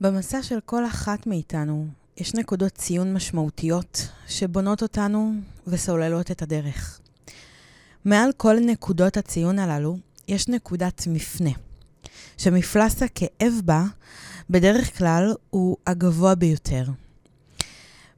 במסע 0.00 0.42
של 0.42 0.58
כל 0.64 0.86
אחת 0.86 1.26
מאיתנו 1.26 1.86
יש 2.16 2.34
נקודות 2.34 2.72
ציון 2.72 3.14
משמעותיות 3.14 4.08
שבונות 4.28 4.82
אותנו 4.82 5.32
וסוללות 5.66 6.30
את 6.30 6.42
הדרך. 6.42 7.00
מעל 8.04 8.30
כל 8.36 8.56
נקודות 8.60 9.16
הציון 9.16 9.58
הללו 9.58 9.98
יש 10.28 10.48
נקודת 10.48 11.06
מפנה, 11.06 11.50
שמפלס 12.36 13.02
הכאב 13.02 13.52
בה 13.64 13.84
בדרך 14.50 14.98
כלל 14.98 15.34
הוא 15.50 15.76
הגבוה 15.86 16.34
ביותר. 16.34 16.84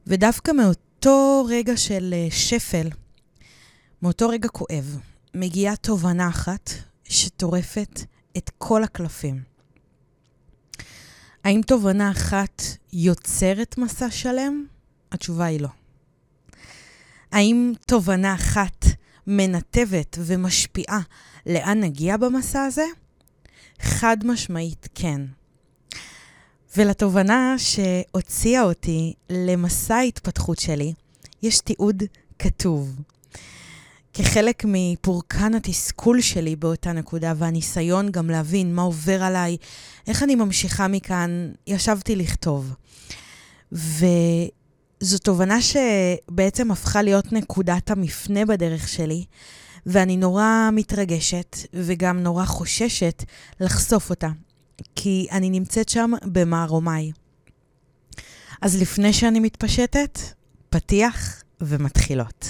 ודווקא 0.07 0.51
מאותו 0.51 1.45
רגע 1.49 1.77
של 1.77 2.13
אה, 2.13 2.27
שפל, 2.31 2.87
מאותו 4.01 4.29
רגע 4.29 4.49
כואב, 4.49 4.97
מגיעה 5.33 5.75
תובנה 5.75 6.29
אחת 6.29 6.69
שטורפת 7.03 7.99
את 8.37 8.51
כל 8.57 8.83
הקלפים. 8.83 9.50
האם 11.43 11.61
תובנה 11.67 12.11
אחת 12.11 12.61
יוצרת 12.93 13.77
מסע 13.77 14.09
שלם? 14.09 14.65
התשובה 15.11 15.45
היא 15.45 15.61
לא. 15.61 15.69
האם 17.31 17.73
תובנה 17.87 18.33
אחת 18.33 18.85
מנתבת 19.27 20.17
ומשפיעה 20.19 20.99
לאן 21.45 21.79
נגיע 21.79 22.17
במסע 22.17 22.63
הזה? 22.63 22.85
חד 23.81 24.17
משמעית 24.23 24.87
כן. 24.95 25.21
ולתובנה 26.77 27.55
שהוציאה 27.57 28.63
אותי 28.63 29.13
למסע 29.29 29.95
ההתפתחות 29.95 30.59
שלי, 30.59 30.93
יש 31.41 31.59
תיעוד 31.59 32.03
כתוב. 32.39 32.95
כחלק 34.13 34.63
מפורקן 34.67 35.55
התסכול 35.55 36.21
שלי 36.21 36.55
באותה 36.55 36.91
נקודה, 36.91 37.33
והניסיון 37.37 38.11
גם 38.11 38.29
להבין 38.29 38.75
מה 38.75 38.81
עובר 38.81 39.23
עליי, 39.23 39.57
איך 40.07 40.23
אני 40.23 40.35
ממשיכה 40.35 40.87
מכאן, 40.87 41.51
ישבתי 41.67 42.15
לכתוב. 42.15 42.73
וזו 43.71 45.17
תובנה 45.23 45.57
שבעצם 45.61 46.71
הפכה 46.71 47.01
להיות 47.01 47.33
נקודת 47.33 47.91
המפנה 47.91 48.45
בדרך 48.45 48.87
שלי, 48.87 49.25
ואני 49.85 50.17
נורא 50.17 50.69
מתרגשת 50.73 51.57
וגם 51.73 52.19
נורא 52.19 52.45
חוששת 52.45 53.23
לחשוף 53.59 54.09
אותה, 54.09 54.29
כי 54.95 55.27
אני 55.31 55.49
נמצאת 55.49 55.89
שם 55.89 56.11
במערומיי. 56.25 57.11
אז 58.61 58.81
לפני 58.81 59.13
שאני 59.13 59.39
מתפשטת, 59.39 60.19
פתיח 60.69 61.43
ומתחילות. 61.61 62.45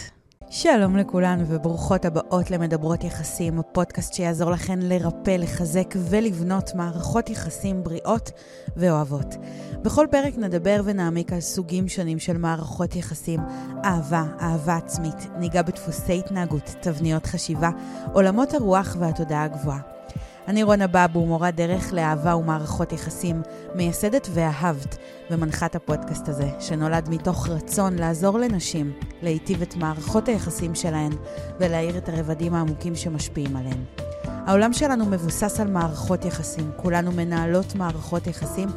שלום 0.54 0.98
לכולן 0.98 1.44
וברוכות 1.48 2.06
הבאות 2.06 2.52
למדברות 2.52 3.04
יחסים, 3.04 3.60
הפודקאסט 3.60 4.14
שיעזור 4.14 4.52
לכן 4.52 4.80
לרפא, 4.82 5.32
לחזק 5.32 5.94
ולבנות 6.10 6.76
מערכות 6.76 7.30
יחסים 7.30 7.84
בריאות 7.84 8.32
ואוהבות. 8.78 9.36
בכל 9.82 10.08
פרק 10.12 10.34
נדבר 10.38 10.82
ונעמיק 10.86 11.34
על 11.34 11.40
סוגים 11.40 11.88
שונים 11.88 12.20
של 12.20 12.38
מערכות 12.38 12.96
יחסים, 12.96 13.40
אהבה, 13.86 14.24
אהבה 14.42 14.76
עצמית, 14.76 15.28
ניגע 15.40 15.62
בדפוסי 15.62 16.20
התנהגות, 16.20 16.76
תבניות 16.82 17.26
חשיבה, 17.26 17.70
עולמות 18.14 18.54
הרוח 18.54 18.96
והתודעה 19.00 19.44
הגבוהה. 19.44 20.01
אני 20.48 20.64
רונה 20.64 20.88
בבו, 20.88 21.26
מורה 21.26 21.52
דרך 21.52 21.94
לאהבה 21.94 22.36
ומערכות 22.36 22.94
יחסים, 22.94 23.42
מייסדת 23.76 24.28
ואהבת 24.34 24.98
ומנחת 25.32 25.76
הפודקאסט 25.76 26.30
הזה, 26.30 26.50
שנולד 26.60 27.10
מתוך 27.10 27.50
רצון 27.50 27.96
לעזור 27.96 28.40
לנשים 28.40 28.94
להיטיב 29.22 29.62
את 29.62 29.76
מערכות 29.76 30.28
היחסים 30.28 30.76
שלהן 30.76 31.12
ולהאיר 31.60 31.98
את 31.98 32.10
הרבדים 32.10 32.54
העמוקים 32.54 32.96
שמשפיעים 32.96 33.56
עליהן. 33.56 33.84
העולם 34.26 34.74
שלנו 34.74 35.06
מבוסס 35.06 35.60
על 35.60 35.68
מערכות 35.68 36.26
יחסים, 36.26 36.72
כולנו 36.76 37.12
מנהלות 37.12 37.76
מערכות 37.76 38.28
יחסים, 38.28 38.70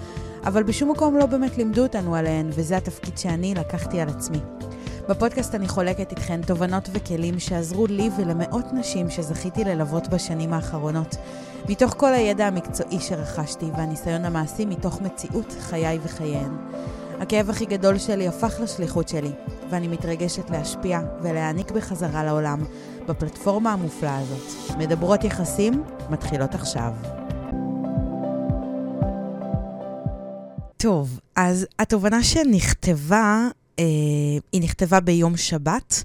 אבל 0.47 0.63
בשום 0.63 0.91
מקום 0.91 1.17
לא 1.17 1.27
באמת 1.27 1.59
לימדו 1.59 1.83
אותנו 1.83 2.15
עליהן, 2.15 2.51
וזה 2.51 2.77
התפקיד 2.77 3.19
שאני 3.19 3.55
לקחתי 3.55 4.01
על 4.01 4.09
עצמי. 4.09 4.39
בפודקאסט 5.09 5.55
אני 5.55 5.69
חולקת 5.69 6.11
איתכן 6.11 6.43
תובנות 6.43 6.89
וכלים 6.93 7.39
שעזרו 7.39 7.87
לי 7.87 8.11
ולמאות 8.17 8.73
נשים 8.73 9.11
שזכיתי 9.11 9.65
ללוות 9.65 10.09
בשנים 10.09 10.53
האחרונות. 10.53 11.17
מתוך 11.69 11.95
כל 11.97 12.13
הידע 12.13 12.47
המקצועי 12.47 13.01
שרכשתי 13.01 13.67
והניסיון 13.77 14.25
המעשי 14.25 14.65
מתוך 14.65 15.01
מציאות 15.01 15.57
חיי 15.61 15.99
וחייהן. 16.03 16.51
הכאב 17.21 17.51
הכי 17.51 17.67
גדול 17.67 17.99
שלי 17.99 18.29
הפך 18.29 18.61
לשליחות 18.63 19.09
שלי, 19.09 19.31
ואני 19.71 19.89
מתרגשת 19.89 20.51
להשפיע 20.51 21.01
ולהעניק 21.23 21.71
בחזרה 21.71 22.25
לעולם 22.25 22.65
בפלטפורמה 23.09 23.73
המופלאה 23.73 24.19
הזאת. 24.19 24.77
מדברות 24.79 25.25
יחסים 25.25 25.83
מתחילות 26.11 26.55
עכשיו. 26.55 26.93
טוב, 30.77 31.21
אז 31.37 31.67
התובנה 31.79 32.23
שנכתבה, 32.23 33.49
היא 34.53 34.63
נכתבה 34.63 35.01
ביום 35.01 35.37
שבת, 35.37 36.03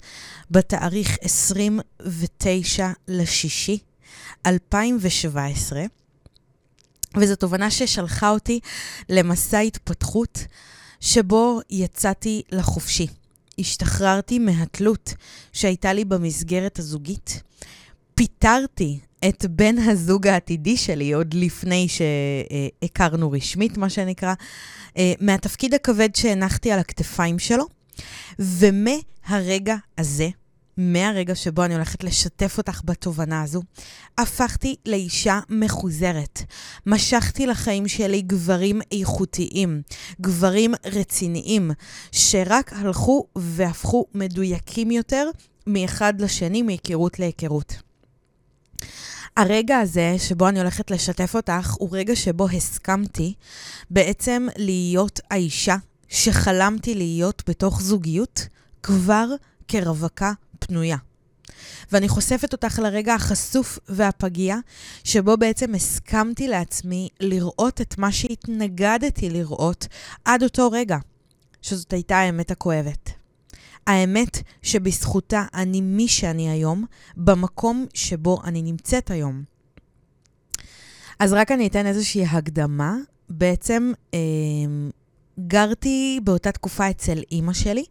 בתאריך 0.51 1.17
29 1.21 2.91
לשישי 3.07 3.77
2017, 4.45 5.81
וזו 7.17 7.35
תובנה 7.35 7.71
ששלחה 7.71 8.29
אותי 8.29 8.59
למסע 9.09 9.59
התפתחות 9.59 10.45
שבו 10.99 11.59
יצאתי 11.69 12.41
לחופשי. 12.51 13.07
השתחררתי 13.59 14.39
מהתלות 14.39 15.13
שהייתה 15.53 15.93
לי 15.93 16.05
במסגרת 16.05 16.79
הזוגית. 16.79 17.41
פיטרתי 18.15 18.99
את 19.27 19.45
בן 19.49 19.77
הזוג 19.77 20.27
העתידי 20.27 20.77
שלי 20.77 21.13
עוד 21.13 21.33
לפני 21.33 21.87
שהכרנו 21.89 23.31
רשמית, 23.31 23.77
מה 23.77 23.89
שנקרא, 23.89 24.33
אה, 24.97 25.13
מהתפקיד 25.21 25.73
הכבד 25.73 26.15
שהנחתי 26.15 26.71
על 26.71 26.79
הכתפיים 26.79 27.39
שלו, 27.39 27.65
ומהרגע 28.39 29.75
הזה 29.97 30.29
מהרגע 30.79 31.35
שבו 31.35 31.65
אני 31.65 31.73
הולכת 31.73 32.03
לשתף 32.03 32.57
אותך 32.57 32.81
בתובנה 32.85 33.41
הזו, 33.41 33.61
הפכתי 34.17 34.75
לאישה 34.85 35.39
מחוזרת. 35.49 36.41
משכתי 36.85 37.47
לחיים 37.47 37.87
שלי 37.87 38.21
גברים 38.21 38.81
איכותיים, 38.91 39.81
גברים 40.21 40.73
רציניים, 40.85 41.71
שרק 42.11 42.73
הלכו 42.73 43.25
והפכו 43.35 44.05
מדויקים 44.13 44.91
יותר 44.91 45.29
מאחד 45.67 46.21
לשני, 46.21 46.61
מהיכרות 46.61 47.19
להיכרות. 47.19 47.88
הרגע 49.37 49.79
הזה 49.79 50.15
שבו 50.17 50.47
אני 50.49 50.59
הולכת 50.59 50.91
לשתף 50.91 51.35
אותך, 51.35 51.73
הוא 51.79 51.89
רגע 51.91 52.15
שבו 52.15 52.49
הסכמתי 52.49 53.33
בעצם 53.89 54.47
להיות 54.55 55.19
האישה 55.31 55.75
שחלמתי 56.09 56.95
להיות 56.95 57.43
בתוך 57.47 57.81
זוגיות 57.81 58.47
כבר 58.83 59.27
כרווקה 59.67 60.31
פנויה. 60.59 60.97
ואני 61.91 62.09
חושפת 62.09 62.53
אותך 62.53 62.79
לרגע 62.79 63.13
החשוף 63.13 63.79
והפגיע, 63.87 64.57
שבו 65.03 65.37
בעצם 65.37 65.75
הסכמתי 65.75 66.47
לעצמי 66.47 67.09
לראות 67.19 67.81
את 67.81 67.97
מה 67.97 68.11
שהתנגדתי 68.11 69.29
לראות 69.29 69.87
עד 70.25 70.43
אותו 70.43 70.71
רגע, 70.71 70.97
שזאת 71.61 71.93
הייתה 71.93 72.17
האמת 72.17 72.51
הכואבת. 72.51 73.18
האמת 73.89 74.37
שבזכותה 74.61 75.43
אני 75.53 75.81
מי 75.81 76.07
שאני 76.07 76.49
היום, 76.49 76.85
במקום 77.17 77.85
שבו 77.93 78.41
אני 78.43 78.61
נמצאת 78.61 79.11
היום. 79.11 79.43
אז 81.19 81.33
רק 81.33 81.51
אני 81.51 81.67
אתן 81.67 81.85
איזושהי 81.85 82.25
הקדמה. 82.25 82.95
בעצם 83.29 83.91
אה, 84.13 84.19
גרתי 85.39 86.19
באותה 86.23 86.51
תקופה 86.51 86.89
אצל 86.89 87.19
אימא 87.31 87.53
שלי, 87.53 87.83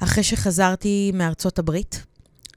אחרי 0.00 0.22
שחזרתי 0.22 1.12
מארצות 1.14 1.58
הברית, 1.58 2.04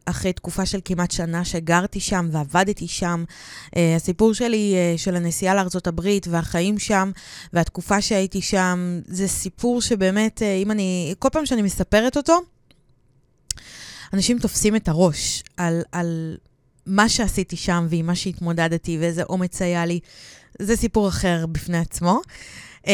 אחרי 0.06 0.34
תקופה 0.34 0.66
של 0.66 0.80
כמעט 0.86 1.12
שנה 1.12 1.46
שגרתי 1.46 2.00
שם 2.00 2.30
ועבדתי 2.32 2.88
שם. 2.88 3.24
Uh, 3.66 3.80
הסיפור 3.96 4.34
שלי 4.34 4.76
uh, 4.76 5.00
של 5.00 5.16
הנסיעה 5.16 5.64
הברית 5.86 6.28
והחיים 6.28 6.80
שם 6.80 7.12
והתקופה 7.54 8.02
שהייתי 8.02 8.42
שם, 8.42 9.00
זה 9.06 9.28
סיפור 9.28 9.82
שבאמת, 9.82 10.42
uh, 10.42 10.64
אם 10.64 10.72
אני, 10.72 11.16
כל 11.20 11.30
פעם 11.30 11.46
שאני 11.46 11.62
מספרת 11.62 12.18
אותו, 12.18 12.40
אנשים 14.14 14.40
תופסים 14.40 14.76
את 14.76 14.88
הראש 14.88 15.44
על, 15.58 15.82
על 15.92 16.38
מה 16.86 17.10
שעשיתי 17.10 17.56
שם 17.56 17.88
ועם 17.90 18.06
מה 18.06 18.16
שהתמודדתי 18.16 18.98
ואיזה 18.98 19.24
אומץ 19.24 19.62
היה 19.62 19.86
לי. 19.86 20.00
זה 20.60 20.76
סיפור 20.76 21.08
אחר 21.08 21.46
בפני 21.46 21.78
עצמו. 21.78 22.22
Uh, 22.84 22.90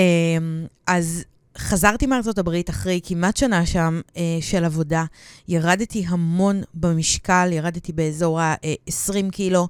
אז 0.88 1.24
חזרתי 1.58 2.06
מארצות 2.06 2.38
הברית 2.38 2.70
אחרי 2.70 3.00
כמעט 3.04 3.38
שנה 3.38 3.66
שם 3.66 4.02
אה, 4.18 4.38
של 4.42 4.66
עבודה. 4.66 5.06
ירדתי 5.48 6.06
המון 6.08 6.62
במשקל, 6.74 7.50
ירדתי 7.52 7.94
באזור 7.94 8.42
ה-20 8.42 9.16
אה, 9.16 9.30
קילו, 9.32 9.68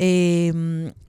אה, 0.00 0.06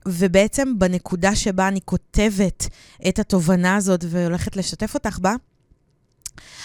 ובעצם 0.08 0.78
בנקודה 0.78 1.34
שבה 1.34 1.68
אני 1.68 1.80
כותבת 1.84 2.68
את 3.08 3.18
התובנה 3.18 3.76
הזאת 3.76 4.04
והולכת 4.08 4.56
לשתף 4.56 4.94
אותך 4.94 5.18
בה, 5.18 5.34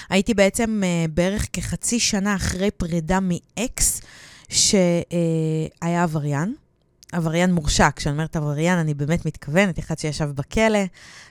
הייתי 0.10 0.34
בעצם 0.34 0.82
אה, 0.84 1.06
בערך 1.14 1.48
כחצי 1.54 2.00
שנה 2.00 2.36
אחרי 2.36 2.72
פרידה 2.72 3.20
מאקס, 3.22 4.02
שהיה 4.50 6.04
עבריין. 6.04 6.54
עבריין 7.12 7.54
מורשע. 7.54 7.90
כשאני 7.96 8.14
אומרת 8.14 8.36
עבריין, 8.36 8.78
אני 8.80 8.94
באמת 8.94 9.26
מתכוונת, 9.26 9.80
אחד 9.80 10.00
שישב 10.00 10.30
בכלא. 10.36 10.80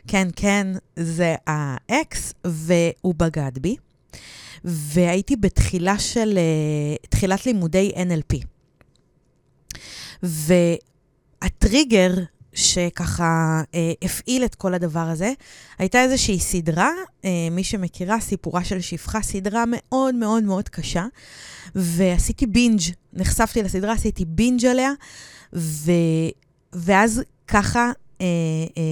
כן, 0.07 0.29
כן, 0.37 0.67
זה 0.97 1.35
האקס, 1.47 2.33
והוא 2.45 3.15
בגד 3.17 3.59
בי. 3.61 3.77
והייתי 4.65 5.37
בתחילה 5.37 5.99
של, 5.99 6.39
uh, 6.39 7.07
תחילת 7.09 7.47
לימודי 7.47 7.93
NLP. 7.95 8.45
והטריגר 11.43 12.11
שככה 12.57 13.63
אה, 13.75 13.93
הפעיל 14.03 14.45
את 14.45 14.55
כל 14.55 14.75
הדבר 14.75 15.01
הזה. 15.01 15.33
הייתה 15.79 16.03
איזושהי 16.03 16.41
סדרה, 16.41 16.91
אה, 17.25 17.31
מי 17.51 17.65
שמכירה, 17.65 18.21
סיפורה 18.21 18.65
של 18.65 18.81
שפחה, 18.81 19.23
סדרה 19.23 19.65
מאוד 19.69 20.15
מאוד 20.15 20.43
מאוד 20.43 20.69
קשה, 20.69 21.07
ועשיתי 21.75 22.47
בינג', 22.47 22.81
נחשפתי 23.13 23.63
לסדרה, 23.63 23.93
עשיתי 23.93 24.25
בינג' 24.25 24.65
עליה, 24.67 24.93
ו... 25.53 25.93
ואז 26.73 27.23
ככה, 27.49 27.93
אה, 28.21 28.27
אה, 28.79 28.83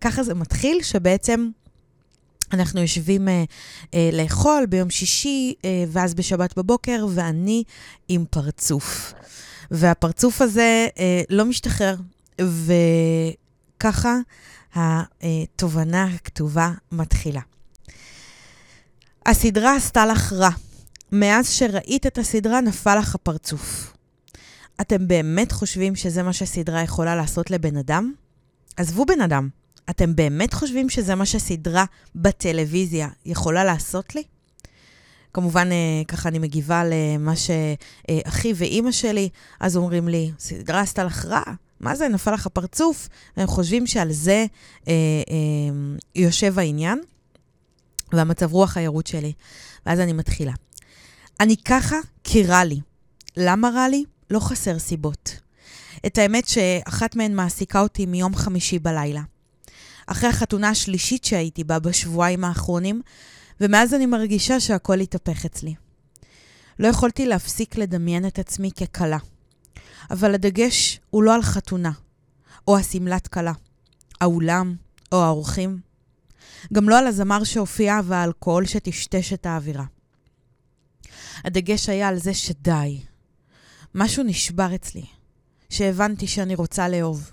ככה 0.00 0.22
זה 0.22 0.34
מתחיל, 0.34 0.82
שבעצם... 0.82 1.50
אנחנו 2.52 2.80
יושבים 2.80 3.28
אה, 3.28 3.44
אה, 3.94 4.10
לאכול 4.12 4.66
ביום 4.66 4.90
שישי, 4.90 5.54
אה, 5.64 5.84
ואז 5.88 6.14
בשבת 6.14 6.58
בבוקר, 6.58 7.06
ואני 7.14 7.64
עם 8.08 8.24
פרצוף. 8.30 9.12
והפרצוף 9.70 10.42
הזה 10.42 10.88
אה, 10.98 11.22
לא 11.30 11.44
משתחרר, 11.44 11.94
וככה 13.76 14.16
התובנה 15.22 16.04
הכתובה 16.04 16.70
מתחילה. 16.92 17.40
הסדרה 19.26 19.76
עשתה 19.76 20.06
לך 20.06 20.32
רע. 20.32 20.50
מאז 21.12 21.50
שראית 21.50 22.06
את 22.06 22.18
הסדרה 22.18 22.60
נפל 22.60 22.98
לך 22.98 23.14
הפרצוף. 23.14 23.92
אתם 24.80 25.08
באמת 25.08 25.52
חושבים 25.52 25.96
שזה 25.96 26.22
מה 26.22 26.32
שסדרה 26.32 26.82
יכולה 26.82 27.16
לעשות 27.16 27.50
לבן 27.50 27.76
אדם? 27.76 28.12
עזבו 28.76 29.06
בן 29.06 29.20
אדם, 29.20 29.48
אתם 29.90 30.16
באמת 30.16 30.54
חושבים 30.54 30.88
שזה 30.88 31.14
מה 31.14 31.26
שסדרה 31.26 31.84
בטלוויזיה 32.14 33.08
יכולה 33.26 33.64
לעשות 33.64 34.14
לי? 34.14 34.22
כמובן, 35.34 35.72
אה, 35.72 36.02
ככה 36.08 36.28
אני 36.28 36.38
מגיבה 36.38 36.82
למה 36.84 37.32
שאחי 37.36 38.52
ואימא 38.56 38.92
שלי, 38.92 39.28
אז 39.60 39.76
אומרים 39.76 40.08
לי, 40.08 40.30
סדרה 40.38 40.80
עשתה 40.80 41.04
לך 41.04 41.24
רע? 41.24 41.42
מה 41.82 41.96
זה, 41.96 42.08
נפל 42.08 42.34
לך 42.34 42.46
פרצוף? 42.46 43.08
הם 43.36 43.46
חושבים 43.46 43.86
שעל 43.86 44.12
זה 44.12 44.46
אה, 44.88 44.92
אה, 45.30 45.94
יושב 46.14 46.58
העניין, 46.58 47.00
והמצב 48.12 48.52
רוח 48.52 48.76
הירוד 48.76 49.06
שלי. 49.06 49.32
ואז 49.86 50.00
אני 50.00 50.12
מתחילה. 50.12 50.52
אני 51.40 51.56
ככה 51.56 51.96
כי 52.24 52.42
רע 52.42 52.64
לי. 52.64 52.80
למה 53.36 53.70
רע 53.74 53.88
לי? 53.88 54.04
לא 54.30 54.40
חסר 54.40 54.78
סיבות. 54.78 55.36
את 56.06 56.18
האמת 56.18 56.48
שאחת 56.48 57.16
מהן 57.16 57.34
מעסיקה 57.34 57.80
אותי 57.80 58.06
מיום 58.06 58.34
חמישי 58.34 58.78
בלילה. 58.78 59.22
אחרי 60.06 60.28
החתונה 60.28 60.68
השלישית 60.68 61.24
שהייתי 61.24 61.64
בה 61.64 61.78
בשבועיים 61.78 62.44
האחרונים, 62.44 63.02
ומאז 63.60 63.94
אני 63.94 64.06
מרגישה 64.06 64.60
שהכל 64.60 65.00
התהפך 65.00 65.44
אצלי. 65.44 65.74
לא 66.78 66.88
יכולתי 66.88 67.26
להפסיק 67.26 67.76
לדמיין 67.76 68.26
את 68.26 68.38
עצמי 68.38 68.70
ככלה. 68.72 69.18
אבל 70.10 70.34
הדגש 70.34 71.00
הוא 71.10 71.22
לא 71.22 71.34
על 71.34 71.42
חתונה, 71.42 71.90
או 72.68 72.78
השמלת 72.78 73.28
כלה, 73.28 73.52
האולם, 74.20 74.74
או 75.12 75.22
האורחים. 75.22 75.80
גם 76.72 76.88
לא 76.88 76.98
על 76.98 77.06
הזמר 77.06 77.44
שהופיע 77.44 78.00
והאלכוהול 78.04 78.66
שטשטש 78.66 79.32
את 79.32 79.46
האווירה. 79.46 79.84
הדגש 81.44 81.88
היה 81.88 82.08
על 82.08 82.18
זה 82.18 82.34
שדי. 82.34 83.00
משהו 83.94 84.22
נשבר 84.22 84.74
אצלי, 84.74 85.04
שהבנתי 85.70 86.26
שאני 86.26 86.54
רוצה 86.54 86.88
לאהוב, 86.88 87.30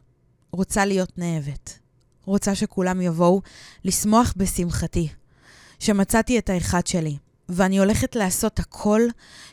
רוצה 0.51 0.85
להיות 0.85 1.17
נאהבת, 1.17 1.79
רוצה 2.25 2.55
שכולם 2.55 3.01
יבואו 3.01 3.41
לשמוח 3.83 4.33
בשמחתי, 4.37 5.07
שמצאתי 5.79 6.39
את 6.39 6.49
האחד 6.49 6.87
שלי, 6.87 7.17
ואני 7.49 7.79
הולכת 7.79 8.15
לעשות 8.15 8.59
הכל 8.59 9.01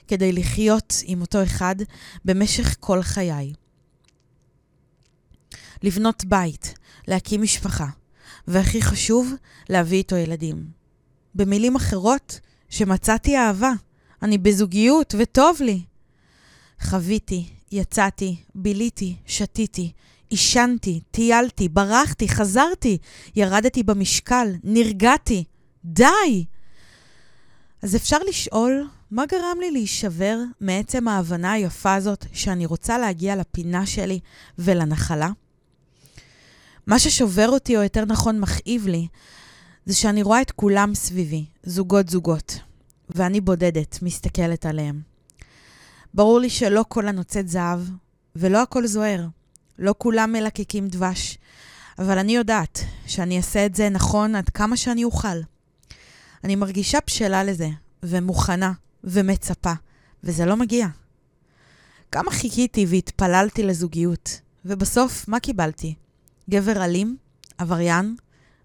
כדי 0.08 0.32
לחיות 0.32 0.94
עם 1.04 1.20
אותו 1.20 1.42
אחד 1.42 1.76
במשך 2.24 2.76
כל 2.80 3.02
חיי. 3.02 3.52
לבנות 5.82 6.24
בית, 6.24 6.74
להקים 7.08 7.42
משפחה, 7.42 7.86
והכי 8.48 8.82
חשוב, 8.82 9.32
להביא 9.68 9.98
איתו 9.98 10.16
ילדים. 10.16 10.66
במילים 11.34 11.76
אחרות, 11.76 12.40
שמצאתי 12.68 13.36
אהבה, 13.36 13.72
אני 14.22 14.38
בזוגיות 14.38 15.14
וטוב 15.18 15.56
לי. 15.60 15.82
חוויתי, 16.82 17.48
יצאתי, 17.72 18.36
ביליתי, 18.54 19.16
שתיתי, 19.26 19.92
עישנתי, 20.30 21.00
טיילתי, 21.10 21.68
ברחתי, 21.68 22.28
חזרתי, 22.28 22.98
ירדתי 23.36 23.82
במשקל, 23.82 24.48
נרגעתי. 24.64 25.44
די! 25.84 26.44
אז 27.82 27.96
אפשר 27.96 28.18
לשאול, 28.28 28.88
מה 29.10 29.26
גרם 29.26 29.56
לי 29.60 29.70
להישבר 29.70 30.38
מעצם 30.60 31.08
ההבנה 31.08 31.52
היפה 31.52 31.94
הזאת 31.94 32.24
שאני 32.32 32.66
רוצה 32.66 32.98
להגיע 32.98 33.36
לפינה 33.36 33.86
שלי 33.86 34.20
ולנחלה? 34.58 35.30
מה 36.86 36.98
ששובר 36.98 37.48
אותי, 37.48 37.76
או 37.76 37.82
יותר 37.82 38.04
נכון 38.04 38.40
מכאיב 38.40 38.86
לי, 38.86 39.08
זה 39.86 39.94
שאני 39.94 40.22
רואה 40.22 40.42
את 40.42 40.50
כולם 40.50 40.94
סביבי, 40.94 41.44
זוגות-זוגות, 41.62 42.58
ואני 43.08 43.40
בודדת, 43.40 43.98
מסתכלת 44.02 44.66
עליהם. 44.66 45.00
ברור 46.14 46.40
לי 46.40 46.50
שלא 46.50 46.84
כל 46.88 47.08
הנוצאת 47.08 47.48
זהב, 47.48 47.80
ולא 48.36 48.62
הכל 48.62 48.86
זוהר. 48.86 49.26
לא 49.78 49.94
כולם 49.98 50.32
מלקקים 50.32 50.88
דבש, 50.88 51.38
אבל 51.98 52.18
אני 52.18 52.36
יודעת 52.36 52.80
שאני 53.06 53.36
אעשה 53.36 53.66
את 53.66 53.74
זה 53.74 53.88
נכון 53.88 54.34
עד 54.34 54.48
כמה 54.48 54.76
שאני 54.76 55.04
אוכל. 55.04 55.36
אני 56.46 56.56
מרגישה 56.56 56.98
בשלה 57.06 57.44
לזה, 57.44 57.68
ומוכנה, 58.02 58.72
ומצפה, 59.04 59.72
וזה 60.24 60.44
לא 60.44 60.56
מגיע. 60.56 60.86
כמה 62.12 62.30
חיכיתי 62.30 62.86
והתפללתי 62.88 63.62
לזוגיות, 63.62 64.40
ובסוף, 64.64 65.28
מה 65.28 65.40
קיבלתי? 65.40 65.94
גבר 66.50 66.84
אלים, 66.84 67.16
עבריין, 67.58 68.16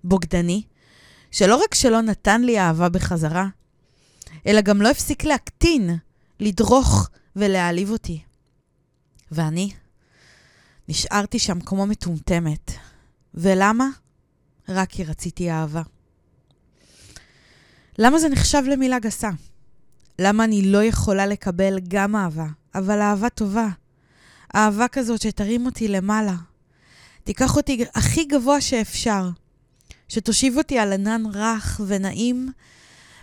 בוגדני, 0.04 0.64
שלא 1.32 1.56
רק 1.56 1.76
שלא 1.76 2.02
נתן 2.02 2.42
לי 2.42 2.60
אהבה 2.60 2.90
בחזרה, 2.90 3.48
אלא 4.48 4.62
גם 4.62 4.82
לא 4.82 4.90
הפסיק 4.90 5.24
להקטין, 5.24 5.98
לדרוך 6.40 7.10
ולהעליב 7.36 7.90
אותי. 7.92 8.22
ואני 9.32 9.72
נשארתי 10.88 11.40
שם 11.40 11.60
כמו 11.60 11.86
מטומטמת. 11.86 12.72
ולמה? 13.34 13.88
רק 14.70 14.90
כי 14.90 15.04
רציתי 15.04 15.52
אהבה. 15.52 15.82
למה 18.04 18.20
זה 18.20 18.30
נחשב 18.30 18.64
למילה 18.68 19.00
גסה? 19.00 19.30
למה 20.20 20.44
אני 20.44 20.62
לא 20.62 20.84
יכולה 20.84 21.26
לקבל 21.26 21.80
גם 21.88 22.16
אהבה, 22.16 22.46
אבל 22.76 23.02
אהבה 23.02 23.30
טובה? 23.30 23.68
אהבה 24.56 24.88
כזאת 24.88 25.22
שתרים 25.22 25.66
אותי 25.66 25.88
למעלה. 25.88 26.36
תיקח 27.24 27.56
אותי 27.56 27.86
הכי 27.96 28.26
גבוה 28.26 28.62
שאפשר. 28.62 29.30
שתושיב 30.08 30.58
אותי 30.58 30.80
על 30.80 30.94
ענן 30.94 31.24
רך 31.34 31.82
ונעים, 31.88 32.52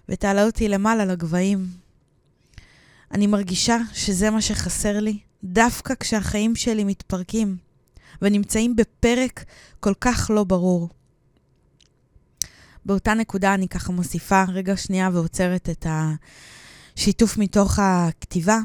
ותעלה 0.08 0.46
אותי 0.46 0.68
למעלה 0.68 1.04
לגבהים. 1.04 1.66
אני 3.12 3.26
מרגישה 3.26 3.78
שזה 3.92 4.30
מה 4.30 4.40
שחסר 4.40 5.00
לי, 5.00 5.18
דווקא 5.44 5.94
כשהחיים 6.00 6.56
שלי 6.56 6.84
מתפרקים, 6.84 7.56
ונמצאים 8.22 8.76
בפרק 8.76 9.44
כל 9.80 9.94
כך 10.00 10.30
לא 10.34 10.44
ברור. 10.44 10.88
באותה 12.88 13.14
נקודה 13.14 13.54
אני 13.54 13.68
ככה 13.68 13.92
מוסיפה 13.92 14.44
רגע 14.48 14.76
שנייה 14.76 15.10
ועוצרת 15.12 15.68
את 15.70 15.86
השיתוף 16.96 17.38
מתוך 17.38 17.78
הכתיבה. 17.82 18.58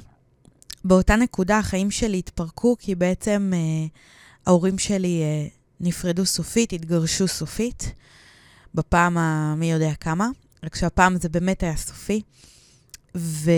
באותה 0.85 1.15
נקודה 1.15 1.57
החיים 1.57 1.91
שלי 1.91 2.19
התפרקו, 2.19 2.75
כי 2.79 2.95
בעצם 2.95 3.51
אה, 3.53 3.87
ההורים 4.45 4.77
שלי 4.77 5.21
אה, 5.21 5.47
נפרדו 5.79 6.25
סופית, 6.25 6.73
התגרשו 6.73 7.27
סופית, 7.27 7.93
בפעם 8.75 9.17
המי 9.17 9.71
יודע 9.71 9.93
כמה, 9.99 10.29
רק 10.63 10.75
שהפעם 10.75 11.17
זה 11.21 11.29
באמת 11.29 11.63
היה 11.63 11.75
סופי. 11.75 12.21
ו... 13.15 13.51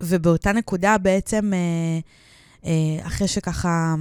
ובאותה 0.00 0.52
נקודה 0.52 0.98
בעצם, 0.98 1.52
אה, 1.54 1.98
אה, 2.64 3.06
אחרי 3.06 3.28
שככה 3.28 3.94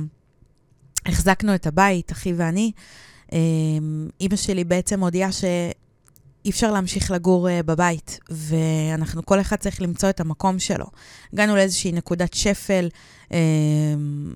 החזקנו 1.05 1.55
את 1.55 1.67
הבית, 1.67 2.11
אחי 2.11 2.33
ואני, 2.33 2.71
אימא 4.21 4.35
שלי 4.35 4.63
בעצם 4.63 4.99
הודיעה 4.99 5.31
שאי 5.31 6.49
אפשר 6.49 6.71
להמשיך 6.71 7.11
לגור 7.11 7.47
uh, 7.47 7.63
בבית, 7.63 8.19
ואנחנו, 8.29 9.25
כל 9.25 9.41
אחד 9.41 9.55
צריך 9.55 9.81
למצוא 9.81 10.09
את 10.09 10.19
המקום 10.19 10.59
שלו. 10.59 10.85
הגענו 11.33 11.55
לאיזושהי 11.55 11.91
נקודת 11.91 12.33
שפל, 12.33 12.89
uh, 13.25 13.33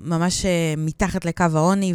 ממש 0.04 0.42
uh, 0.42 0.46
מתחת 0.78 1.26
לקו 1.26 1.46
העוני, 1.54 1.94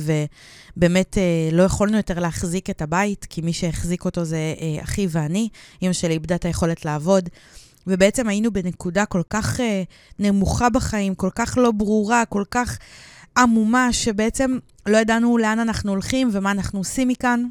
ובאמת 0.76 1.14
uh, 1.14 1.54
לא 1.54 1.62
יכולנו 1.62 1.96
יותר 1.96 2.18
להחזיק 2.18 2.70
את 2.70 2.82
הבית, 2.82 3.26
כי 3.30 3.40
מי 3.40 3.52
שהחזיק 3.52 4.04
אותו 4.04 4.24
זה 4.24 4.54
אחי 4.82 5.06
ואני. 5.10 5.48
אימא 5.82 5.92
שלי 5.92 6.14
איבדה 6.14 6.34
את 6.34 6.44
היכולת 6.44 6.84
לעבוד. 6.84 7.28
ובעצם 7.86 8.28
היינו 8.28 8.52
בנקודה 8.52 9.06
כל 9.06 9.22
כך 9.30 9.60
נמוכה 10.18 10.70
בחיים, 10.70 11.14
כל 11.14 11.30
כך 11.34 11.58
לא 11.58 11.70
ברורה, 11.70 12.24
כל 12.24 12.44
כך 12.50 12.78
עמומה, 13.36 13.92
שבעצם 13.92 14.58
לא 14.86 14.96
ידענו 14.98 15.38
לאן 15.38 15.58
אנחנו 15.58 15.90
הולכים 15.90 16.28
ומה 16.32 16.50
אנחנו 16.50 16.78
עושים 16.78 17.08
מכאן. 17.08 17.44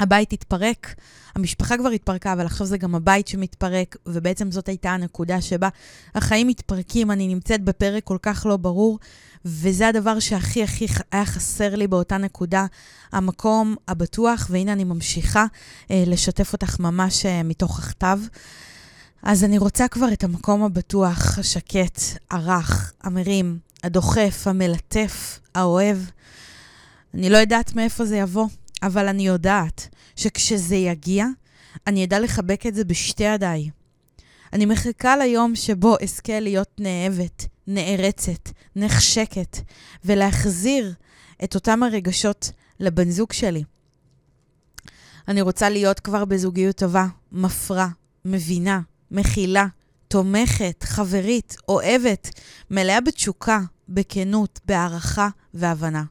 הבית 0.00 0.32
התפרק, 0.32 0.94
המשפחה 1.34 1.76
כבר 1.76 1.88
התפרקה, 1.88 2.32
אבל 2.32 2.46
עכשיו 2.46 2.66
זה 2.66 2.78
גם 2.78 2.94
הבית 2.94 3.28
שמתפרק, 3.28 3.96
ובעצם 4.06 4.50
זאת 4.50 4.68
הייתה 4.68 4.90
הנקודה 4.90 5.40
שבה 5.40 5.68
החיים 6.14 6.46
מתפרקים, 6.46 7.10
אני 7.10 7.28
נמצאת 7.28 7.64
בפרק 7.64 8.04
כל 8.04 8.18
כך 8.22 8.46
לא 8.46 8.56
ברור, 8.56 8.98
וזה 9.44 9.88
הדבר 9.88 10.18
שהכי 10.18 10.62
הכי 10.62 10.86
היה 11.12 11.24
חסר 11.24 11.74
לי 11.74 11.86
באותה 11.86 12.16
נקודה, 12.16 12.66
המקום 13.12 13.76
הבטוח, 13.88 14.46
והנה 14.50 14.72
אני 14.72 14.84
ממשיכה 14.84 15.46
אה, 15.90 16.04
לשתף 16.06 16.52
אותך 16.52 16.80
ממש 16.80 17.26
אה, 17.26 17.42
מתוך 17.42 17.78
הכתב. 17.78 18.18
אז 19.22 19.44
אני 19.44 19.58
רוצה 19.58 19.88
כבר 19.88 20.12
את 20.12 20.24
המקום 20.24 20.62
הבטוח, 20.62 21.38
השקט, 21.38 22.00
הרך, 22.30 22.92
המרים, 23.02 23.58
הדוחף, 23.84 24.42
המלטף, 24.46 25.40
האוהב. 25.54 25.98
אני 27.14 27.30
לא 27.30 27.36
יודעת 27.36 27.74
מאיפה 27.74 28.04
זה 28.04 28.16
יבוא, 28.16 28.46
אבל 28.82 29.08
אני 29.08 29.26
יודעת 29.26 29.88
שכשזה 30.16 30.76
יגיע, 30.76 31.26
אני 31.86 32.04
אדע 32.04 32.20
לחבק 32.20 32.66
את 32.66 32.74
זה 32.74 32.84
בשתי 32.84 33.24
ידיי. 33.24 33.70
אני 34.52 34.66
מחכה 34.66 35.16
ליום 35.16 35.56
שבו 35.56 35.96
אזכה 36.02 36.40
להיות 36.40 36.70
נאהבת, 36.80 37.46
נערצת, 37.66 38.48
נחשקת, 38.76 39.58
ולהחזיר 40.04 40.94
את 41.44 41.54
אותם 41.54 41.82
הרגשות 41.82 42.50
לבן 42.80 43.10
זוג 43.10 43.32
שלי. 43.32 43.62
אני 45.28 45.40
רוצה 45.40 45.68
להיות 45.68 46.00
כבר 46.00 46.24
בזוגיות 46.24 46.76
טובה, 46.76 47.06
מפרה, 47.32 47.88
מבינה, 48.24 48.80
מכילה, 49.10 49.66
תומכת, 50.08 50.82
חברית, 50.82 51.56
אוהבת, 51.68 52.40
מלאה 52.70 53.00
בתשוקה, 53.00 53.60
בכנות, 53.88 54.60
בהערכה 54.64 55.28
והבנה. 55.54 56.04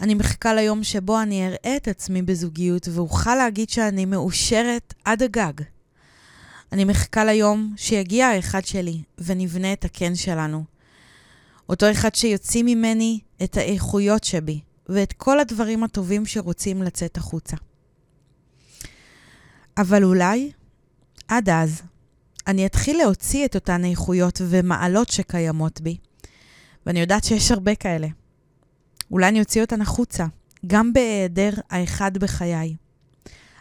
אני 0.00 0.14
מחכה 0.14 0.54
ליום 0.54 0.84
שבו 0.84 1.22
אני 1.22 1.46
אראה 1.46 1.76
את 1.76 1.88
עצמי 1.88 2.22
בזוגיות 2.22 2.88
ואוכל 2.88 3.34
להגיד 3.34 3.70
שאני 3.70 4.04
מאושרת 4.04 4.94
עד 5.04 5.22
הגג. 5.22 5.52
אני 6.72 6.84
מחכה 6.84 7.24
ליום 7.24 7.74
שיגיע 7.76 8.26
האחד 8.26 8.64
שלי 8.64 9.02
ונבנה 9.18 9.72
את 9.72 9.84
הקן 9.84 10.14
שלנו. 10.14 10.64
אותו 11.68 11.90
אחד 11.90 12.14
שיוציא 12.14 12.62
ממני 12.66 13.20
את 13.42 13.56
האיכויות 13.56 14.24
שבי 14.24 14.60
ואת 14.88 15.12
כל 15.12 15.40
הדברים 15.40 15.84
הטובים 15.84 16.26
שרוצים 16.26 16.82
לצאת 16.82 17.16
החוצה. 17.16 17.56
אבל 19.78 20.04
אולי, 20.04 20.52
עד 21.28 21.48
אז, 21.48 21.82
אני 22.48 22.66
אתחיל 22.66 22.98
להוציא 22.98 23.44
את 23.44 23.54
אותן 23.54 23.84
איכויות 23.84 24.40
ומעלות 24.48 25.08
שקיימות 25.08 25.80
בי, 25.80 25.96
ואני 26.86 27.00
יודעת 27.00 27.24
שיש 27.24 27.50
הרבה 27.50 27.74
כאלה. 27.74 28.08
אולי 29.10 29.28
אני 29.28 29.40
אוציא 29.40 29.60
אותן 29.60 29.80
החוצה, 29.80 30.26
גם 30.66 30.92
בהיעדר 30.92 31.50
האחד 31.70 32.18
בחיי. 32.18 32.76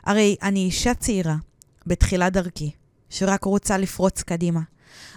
הרי 0.04 0.36
אני 0.42 0.60
אישה 0.60 0.94
צעירה, 0.94 1.36
בתחילת 1.88 2.34
דרכי, 2.34 2.72
שרק 3.10 3.44
רוצה 3.44 3.78
לפרוץ 3.78 4.22
קדימה. 4.22 4.62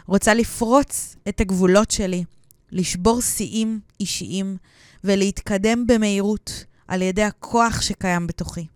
רוצה 0.07 0.35
לפרוץ 0.35 1.17
את 1.29 1.41
הגבולות 1.41 1.91
שלי, 1.91 2.25
לשבור 2.71 3.21
שיאים 3.23 3.81
אישיים 4.01 4.57
ולהתקדם 5.05 5.87
במהירות 5.87 6.65
על 6.89 7.03
ידי 7.03 7.23
הכוח 7.23 7.81
שקיים 7.81 8.27
בתוכי. 8.27 8.67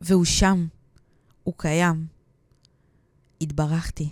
והוא 0.00 0.24
שם, 0.24 0.66
הוא 1.44 1.54
קיים. 1.56 2.13
התברכתי. 3.44 4.08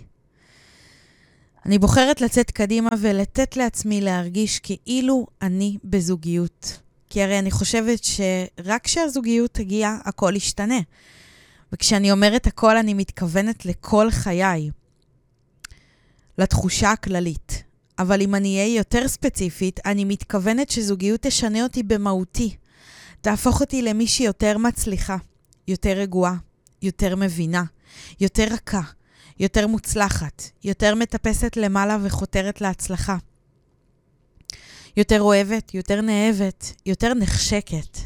אני 1.65 1.79
בוחרת 1.79 2.21
לצאת 2.21 2.51
קדימה 2.51 2.89
ולתת 2.99 3.57
לעצמי 3.57 4.01
להרגיש 4.01 4.59
כאילו 4.59 5.27
אני 5.41 5.77
בזוגיות. 5.83 6.79
כי 7.09 7.23
הרי 7.23 7.39
אני 7.39 7.51
חושבת 7.51 8.03
שרק 8.03 8.83
כשהזוגיות 8.83 9.53
תגיע, 9.53 9.97
הכל 10.05 10.33
ישתנה. 10.35 10.79
וכשאני 11.73 12.11
אומרת 12.11 12.47
הכל, 12.47 12.77
אני 12.77 12.93
מתכוונת 12.93 13.65
לכל 13.65 14.11
חיי, 14.11 14.69
לתחושה 16.37 16.91
הכללית. 16.91 17.63
אבל 17.99 18.21
אם 18.21 18.35
אני 18.35 18.59
אהיה 18.59 18.75
יותר 18.75 19.07
ספציפית, 19.07 19.79
אני 19.85 20.05
מתכוונת 20.05 20.69
שזוגיות 20.69 21.21
תשנה 21.21 21.63
אותי 21.63 21.83
במהותי. 21.83 22.55
תהפוך 23.21 23.61
אותי 23.61 23.81
למישהי 23.81 24.25
יותר 24.25 24.57
מצליחה, 24.57 25.17
יותר 25.67 25.89
רגועה, 25.89 26.35
יותר 26.81 27.15
מבינה, 27.15 27.63
יותר 28.19 28.47
רכה, 28.51 28.81
יותר 29.39 29.67
מוצלחת, 29.67 30.43
יותר 30.63 30.95
מטפסת 30.95 31.57
למעלה 31.57 31.97
וחותרת 32.03 32.61
להצלחה. 32.61 33.17
יותר 34.97 35.21
אוהבת, 35.21 35.73
יותר 35.73 36.01
נאהבת, 36.01 36.73
יותר 36.85 37.13
נחשקת. 37.13 37.97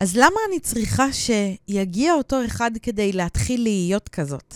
אז 0.00 0.16
למה 0.16 0.36
אני 0.48 0.60
צריכה 0.60 1.06
שיגיע 1.12 2.14
אותו 2.14 2.44
אחד 2.44 2.70
כדי 2.82 3.12
להתחיל 3.12 3.62
להיות 3.62 4.08
כזאת? 4.08 4.54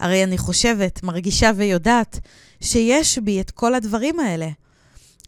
הרי 0.00 0.24
אני 0.24 0.38
חושבת, 0.38 1.02
מרגישה 1.02 1.50
ויודעת 1.56 2.18
שיש 2.60 3.18
בי 3.18 3.40
את 3.40 3.50
כל 3.50 3.74
הדברים 3.74 4.20
האלה. 4.20 4.48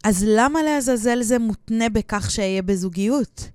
אז 0.03 0.23
למה 0.27 0.63
לעזאזל 0.63 1.21
זה 1.21 1.39
מותנה 1.39 1.89
בכך 1.89 2.31
שאהיה 2.31 2.61
בזוגיות? 2.61 3.49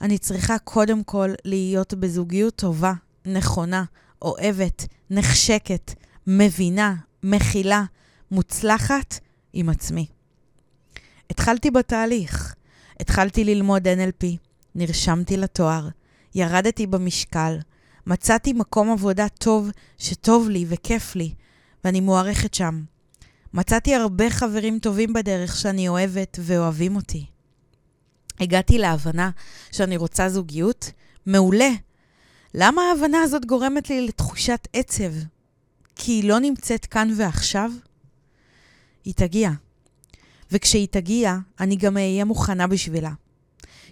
אני 0.00 0.18
צריכה 0.18 0.58
קודם 0.58 1.04
כל 1.04 1.30
להיות 1.44 1.94
בזוגיות 1.94 2.56
טובה, 2.56 2.92
נכונה, 3.26 3.84
אוהבת, 4.22 4.86
נחשקת, 5.10 5.94
מבינה, 6.26 6.94
מכילה, 7.22 7.84
מוצלחת 8.30 9.20
עם 9.52 9.68
עצמי. 9.68 10.06
התחלתי 11.30 11.70
בתהליך. 11.70 12.54
התחלתי 13.00 13.44
ללמוד 13.44 13.86
NLP, 13.86 14.26
נרשמתי 14.74 15.36
לתואר, 15.36 15.88
ירדתי 16.34 16.86
במשקל, 16.86 17.58
מצאתי 18.06 18.52
מקום 18.52 18.90
עבודה 18.90 19.28
טוב 19.28 19.70
שטוב 19.98 20.48
לי 20.48 20.64
וכיף 20.68 21.16
לי, 21.16 21.34
ואני 21.84 22.00
מוערכת 22.00 22.54
שם. 22.54 22.82
מצאתי 23.54 23.94
הרבה 23.94 24.30
חברים 24.30 24.78
טובים 24.78 25.12
בדרך 25.12 25.56
שאני 25.56 25.88
אוהבת 25.88 26.38
ואוהבים 26.42 26.96
אותי. 26.96 27.26
הגעתי 28.40 28.78
להבנה 28.78 29.30
שאני 29.72 29.96
רוצה 29.96 30.28
זוגיות? 30.28 30.92
מעולה. 31.26 31.70
למה 32.54 32.82
ההבנה 32.82 33.22
הזאת 33.22 33.46
גורמת 33.46 33.90
לי 33.90 34.06
לתחושת 34.06 34.68
עצב? 34.72 35.12
כי 35.96 36.12
היא 36.12 36.24
לא 36.24 36.38
נמצאת 36.38 36.86
כאן 36.86 37.08
ועכשיו? 37.16 37.72
היא 39.04 39.14
תגיע. 39.14 39.50
וכשהיא 40.52 40.88
תגיע, 40.90 41.36
אני 41.60 41.76
גם 41.76 41.96
אהיה 41.96 42.24
מוכנה 42.24 42.66
בשבילה. 42.66 43.12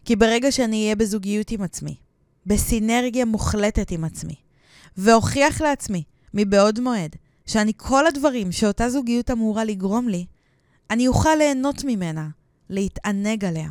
כי 0.05 0.17
ברגע 0.17 0.53
שאני 0.53 0.83
אהיה 0.83 0.97
בזוגיות 0.97 1.51
עם 1.51 1.63
עצמי, 1.63 1.97
בסינרגיה 2.47 3.25
מוחלטת 3.25 3.91
עם 3.91 4.05
עצמי, 4.05 4.35
ואוכיח 4.97 5.61
לעצמי, 5.61 6.03
מבעוד 6.35 6.81
מועד, 6.81 7.17
שאני 7.47 7.73
כל 7.77 8.07
הדברים 8.07 8.53
שאותה 8.53 8.91
זוגיות 8.91 9.31
אמורה 9.31 9.65
לגרום 9.65 10.09
לי, 10.09 10.27
אני 10.91 11.09
אוכל 11.09 11.35
ליהנות 11.39 11.85
ממנה, 11.85 12.29
להתענג 12.71 13.45
עליה. 13.45 13.69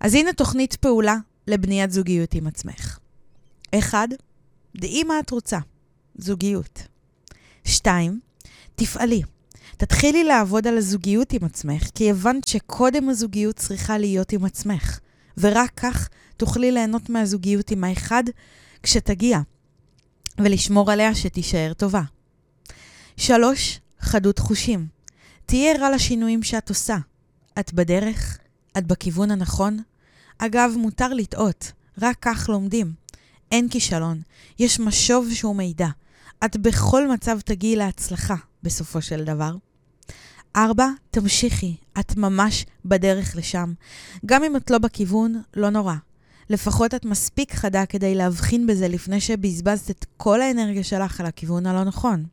אז 0.00 0.14
הנה 0.14 0.32
תוכנית 0.32 0.76
פעולה 0.76 1.16
לבניית 1.46 1.90
זוגיות 1.90 2.34
עם 2.34 2.46
עצמך. 2.46 2.98
אחד, 3.74 4.08
דעי 4.76 5.04
מה 5.04 5.20
את 5.20 5.30
רוצה, 5.30 5.58
זוגיות. 6.14 6.82
שתיים, 7.64 8.20
תפעלי. 8.74 9.22
תתחילי 9.76 10.24
לעבוד 10.24 10.66
על 10.66 10.78
הזוגיות 10.78 11.32
עם 11.32 11.44
עצמך, 11.44 11.90
כי 11.94 12.10
הבנת 12.10 12.48
שקודם 12.48 13.08
הזוגיות 13.08 13.56
צריכה 13.56 13.98
להיות 13.98 14.32
עם 14.32 14.44
עצמך, 14.44 14.98
ורק 15.38 15.70
כך 15.76 16.08
תוכלי 16.36 16.72
ליהנות 16.72 17.10
מהזוגיות 17.10 17.70
עם 17.70 17.84
האחד 17.84 18.24
כשתגיע, 18.82 19.38
ולשמור 20.38 20.90
עליה 20.90 21.14
שתישאר 21.14 21.72
טובה. 21.76 22.02
שלוש, 23.16 23.80
חדות 24.00 24.38
חושים. 24.38 24.86
תהיי 25.46 25.70
ערה 25.70 25.90
לשינויים 25.90 26.42
שאת 26.42 26.68
עושה. 26.68 26.96
את 27.58 27.72
בדרך? 27.72 28.38
את 28.78 28.86
בכיוון 28.86 29.30
הנכון? 29.30 29.78
אגב, 30.38 30.74
מותר 30.76 31.14
לטעות, 31.14 31.72
רק 32.02 32.16
כך 32.20 32.48
לומדים. 32.48 33.01
אין 33.52 33.68
כישלון, 33.68 34.20
יש 34.58 34.80
משוב 34.80 35.28
שהוא 35.34 35.56
מידע. 35.56 35.88
את 36.44 36.56
בכל 36.56 37.08
מצב 37.08 37.40
תגיעי 37.40 37.76
להצלחה 37.76 38.34
בסופו 38.62 39.02
של 39.02 39.24
דבר. 39.24 39.54
ארבע, 40.56 40.86
תמשיכי, 41.10 41.76
את 42.00 42.16
ממש 42.16 42.66
בדרך 42.84 43.36
לשם. 43.36 43.72
גם 44.26 44.44
אם 44.44 44.56
את 44.56 44.70
לא 44.70 44.78
בכיוון, 44.78 45.42
לא 45.54 45.70
נורא. 45.70 45.94
לפחות 46.50 46.94
את 46.94 47.04
מספיק 47.04 47.54
חדה 47.54 47.86
כדי 47.86 48.14
להבחין 48.14 48.66
בזה 48.66 48.88
לפני 48.88 49.20
שבזבזת 49.20 49.90
את 49.90 50.06
כל 50.16 50.40
האנרגיה 50.40 50.84
שלך 50.84 51.20
על 51.20 51.26
הכיוון 51.26 51.66
הלא 51.66 51.84
נכון. 51.84 52.24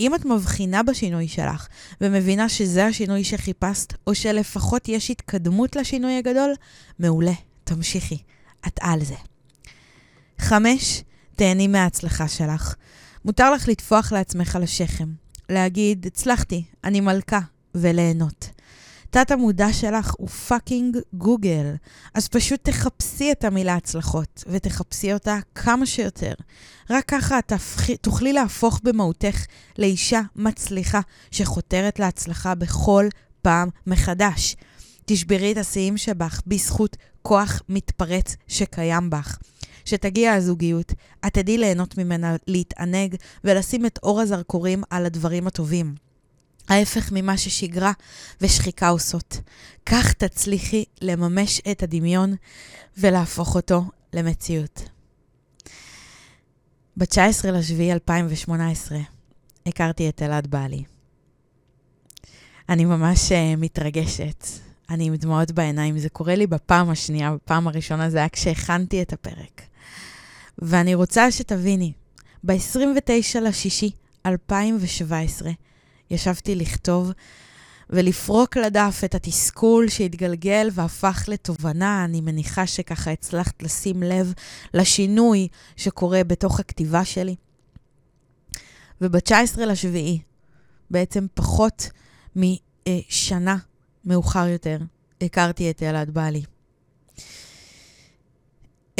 אם 0.00 0.14
את 0.14 0.24
מבחינה 0.24 0.82
בשינוי 0.82 1.28
שלך 1.28 1.68
ומבינה 2.00 2.48
שזה 2.48 2.86
השינוי 2.86 3.24
שחיפשת, 3.24 3.94
או 4.06 4.14
שלפחות 4.14 4.88
יש 4.88 5.10
התקדמות 5.10 5.76
לשינוי 5.76 6.18
הגדול, 6.18 6.54
מעולה, 6.98 7.34
תמשיכי, 7.64 8.18
את 8.66 8.78
על 8.80 9.04
זה. 9.04 9.31
חמש, 10.42 11.02
תהני 11.36 11.66
מההצלחה 11.66 12.28
שלך. 12.28 12.74
מותר 13.24 13.50
לך 13.50 13.68
לטפוח 13.68 14.12
לעצמך 14.12 14.56
על 14.56 14.62
השכם, 14.62 15.08
להגיד, 15.48 16.06
הצלחתי, 16.06 16.64
אני 16.84 17.00
מלכה, 17.00 17.40
וליהנות. 17.74 18.50
תת 19.10 19.30
המודע 19.30 19.72
שלך 19.72 20.14
הוא 20.18 20.28
fucking 20.28 20.96
גוגל. 21.14 21.74
אז 22.14 22.28
פשוט 22.28 22.60
תחפשי 22.62 23.32
את 23.32 23.44
המילה 23.44 23.74
הצלחות, 23.74 24.44
ותחפשי 24.46 25.12
אותה 25.12 25.38
כמה 25.54 25.86
שיותר. 25.86 26.34
רק 26.90 27.04
ככה 27.08 27.38
את 27.38 27.48
תפחי, 27.48 27.96
תוכלי 27.96 28.32
להפוך 28.32 28.80
במהותך 28.84 29.44
לאישה 29.78 30.20
מצליחה 30.36 31.00
שחותרת 31.30 31.98
להצלחה 31.98 32.54
בכל 32.54 33.08
פעם 33.42 33.68
מחדש. 33.86 34.56
תשברי 35.04 35.52
את 35.52 35.56
השיאים 35.56 35.96
שבך 35.96 36.40
בזכות 36.46 36.96
כוח 37.22 37.62
מתפרץ 37.68 38.36
שקיים 38.48 39.10
בך. 39.10 39.38
כשתגיע 39.84 40.32
הזוגיות, 40.32 40.92
את 41.26 41.34
תדעי 41.34 41.58
ליהנות 41.58 41.98
ממנה, 41.98 42.36
להתענג 42.46 43.16
ולשים 43.44 43.86
את 43.86 43.98
אור 44.02 44.20
הזרקורים 44.20 44.82
על 44.90 45.06
הדברים 45.06 45.46
הטובים. 45.46 45.94
ההפך 46.68 47.12
ממה 47.12 47.36
ששגרה 47.36 47.92
ושחיקה 48.40 48.88
עושות. 48.88 49.40
כך 49.86 50.12
תצליחי 50.12 50.84
לממש 51.00 51.60
את 51.70 51.82
הדמיון 51.82 52.34
ולהפוך 52.98 53.54
אותו 53.54 53.84
למציאות. 54.12 54.82
ב-19 56.96 57.50
לשביעי 57.52 57.92
2018 57.92 58.98
הכרתי 59.66 60.08
את 60.08 60.22
אלעד 60.22 60.46
בעלי. 60.46 60.84
אני 62.68 62.84
ממש 62.84 63.32
uh, 63.32 63.34
מתרגשת. 63.58 64.46
אני 64.90 65.06
עם 65.06 65.16
דמעות 65.16 65.50
בעיניים. 65.50 65.98
זה 65.98 66.08
קורה 66.08 66.34
לי 66.34 66.46
בפעם 66.46 66.90
השנייה, 66.90 67.32
בפעם 67.32 67.68
הראשונה 67.68 68.10
זה 68.10 68.18
היה 68.18 68.28
כשהכנתי 68.28 69.02
את 69.02 69.12
הפרק. 69.12 69.62
ואני 70.58 70.94
רוצה 70.94 71.30
שתביני, 71.30 71.92
ב-29 72.44 73.40
לשישי 73.40 73.90
2017 74.26 75.50
ישבתי 76.10 76.54
לכתוב 76.54 77.12
ולפרוק 77.90 78.56
לדף 78.56 79.00
את 79.04 79.14
התסכול 79.14 79.88
שהתגלגל 79.88 80.68
והפך 80.72 81.24
לתובנה. 81.28 82.04
אני 82.04 82.20
מניחה 82.20 82.66
שככה 82.66 83.10
הצלחת 83.10 83.62
לשים 83.62 84.02
לב 84.02 84.32
לשינוי 84.74 85.48
שקורה 85.76 86.24
בתוך 86.24 86.60
הכתיבה 86.60 87.04
שלי. 87.04 87.36
וב-19 89.00 89.60
לשביעי, 89.60 90.18
בעצם 90.90 91.26
פחות 91.34 91.90
משנה 92.36 93.56
מאוחר 94.04 94.46
יותר, 94.46 94.78
הכרתי 95.22 95.70
את 95.70 95.82
אלעד 95.82 96.10
בעלי. 96.10 96.42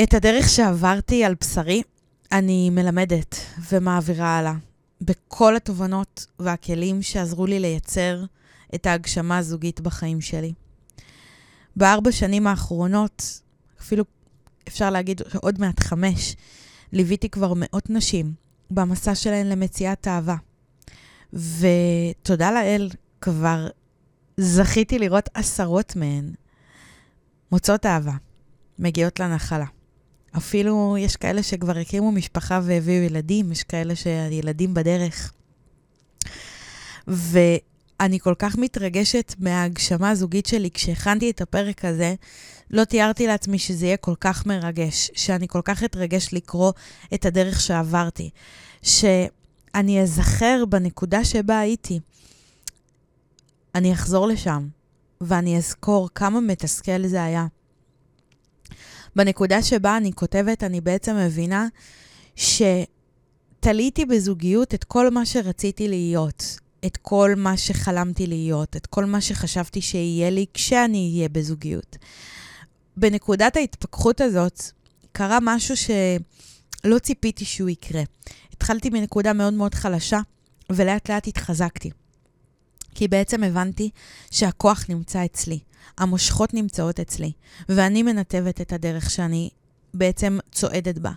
את 0.03 0.15
הדרך 0.15 0.49
שעברתי 0.49 1.25
על 1.25 1.35
בשרי, 1.41 1.83
אני 2.33 2.71
מלמדת 2.71 3.37
ומעבירה 3.71 4.39
הלאה. 4.39 4.55
בכל 5.01 5.57
התובנות 5.57 6.27
והכלים 6.39 7.03
שעזרו 7.03 7.47
לי 7.47 7.61
לייצר 7.61 8.25
את 8.75 8.87
ההגשמה 8.87 9.39
הזוגית 9.39 9.81
בחיים 9.81 10.21
שלי. 10.21 10.53
בארבע 11.77 12.13
שנים 12.13 12.47
האחרונות, 12.47 13.41
אפילו 13.81 14.05
אפשר 14.69 14.91
להגיד 14.91 15.21
שעוד 15.33 15.61
מעט 15.61 15.81
חמש, 15.81 16.37
ליוויתי 16.93 17.29
כבר 17.29 17.53
מאות 17.57 17.91
נשים 17.91 18.33
במסע 18.71 19.15
שלהן 19.15 19.47
למציאת 19.47 20.09
אהבה. 20.09 20.37
ותודה 21.33 22.51
לאל, 22.51 22.91
כבר 23.21 23.69
זכיתי 24.37 24.99
לראות 24.99 25.29
עשרות 25.35 25.97
מהן 25.97 26.33
מוצאות 27.53 27.87
אהבה, 27.87 28.15
מגיעות 28.79 29.21
לנחלה. 29.21 29.67
אפילו 30.37 30.97
יש 30.99 31.17
כאלה 31.17 31.43
שכבר 31.43 31.79
הקימו 31.79 32.13
משפחה 32.13 32.61
והביאו 32.63 33.03
ילדים, 33.03 33.53
יש 33.53 33.63
כאלה 33.63 33.97
שהילדים 33.97 34.75
בדרך. 34.75 35.33
ואני 37.07 38.21
כל 38.21 38.35
כך 38.39 38.59
מתרגשת 38.59 39.35
מההגשמה 39.39 40.11
הזוגית 40.11 40.47
שלי. 40.47 40.71
כשהכנתי 40.71 41.31
את 41.31 41.41
הפרק 41.41 41.85
הזה, 41.85 42.15
לא 42.71 42.85
תיארתי 42.85 43.27
לעצמי 43.27 43.59
שזה 43.59 43.87
יהיה 43.87 43.97
כל 43.97 44.15
כך 44.21 44.47
מרגש, 44.47 45.11
שאני 45.15 45.49
כל 45.49 45.61
כך 45.65 45.85
אתרגש 45.85 46.29
לקרוא 46.33 46.73
את 47.15 47.27
הדרך 47.27 47.61
שעברתי, 47.61 48.31
שאני 48.83 50.03
אזכר 50.03 50.65
בנקודה 50.69 51.25
שבה 51.25 51.59
הייתי. 51.59 52.01
אני 53.75 53.93
אחזור 53.93 54.27
לשם, 54.29 54.69
ואני 55.21 55.57
אזכור 55.57 56.09
כמה 56.15 56.41
מתסכל 56.41 57.07
זה 57.07 57.25
היה. 57.25 57.47
בנקודה 59.17 59.63
שבה 59.63 59.97
אני 59.97 60.13
כותבת, 60.13 60.65
אני 60.65 60.81
בעצם 60.81 61.17
מבינה 61.17 61.69
שתליתי 62.37 64.05
בזוגיות 64.05 64.75
את 64.75 64.85
כל 64.85 65.11
מה 65.11 65.27
שרציתי 65.27 65.89
להיות, 65.89 66.59
את 66.87 66.97
כל 66.97 67.35
מה 67.37 67.57
שחלמתי 67.57 68.27
להיות, 68.27 68.77
את 68.77 68.87
כל 68.87 69.05
מה 69.05 69.21
שחשבתי 69.21 69.81
שיהיה 69.81 70.31
לי 70.31 70.47
כשאני 70.55 71.13
אהיה 71.15 71.29
בזוגיות. 71.29 71.97
בנקודת 72.97 73.57
ההתפכחות 73.57 74.21
הזאת 74.21 74.63
קרה 75.13 75.39
משהו 75.43 75.75
שלא 75.77 76.99
ציפיתי 76.99 77.45
שהוא 77.45 77.69
יקרה. 77.69 78.03
התחלתי 78.53 78.91
מנקודה 78.91 79.33
מאוד 79.33 79.55
מאוד 79.55 79.75
חלשה, 79.75 80.21
ולאט 80.71 81.11
לאט 81.11 81.27
התחזקתי. 81.27 81.91
כי 82.95 83.09
בעצם 83.09 83.45
הבנתי 83.45 83.91
שהכוח 84.31 84.85
נמצא 84.89 85.25
אצלי. 85.25 85.59
המושכות 85.99 86.55
נמצאות 86.55 87.01
אצלי, 87.01 87.33
ואני 87.69 88.03
מנתבת 88.03 88.61
את 88.61 88.73
הדרך 88.73 89.11
שאני 89.11 89.51
בעצם 89.95 90.39
צועדת 90.53 90.99
בה. 90.99 91.13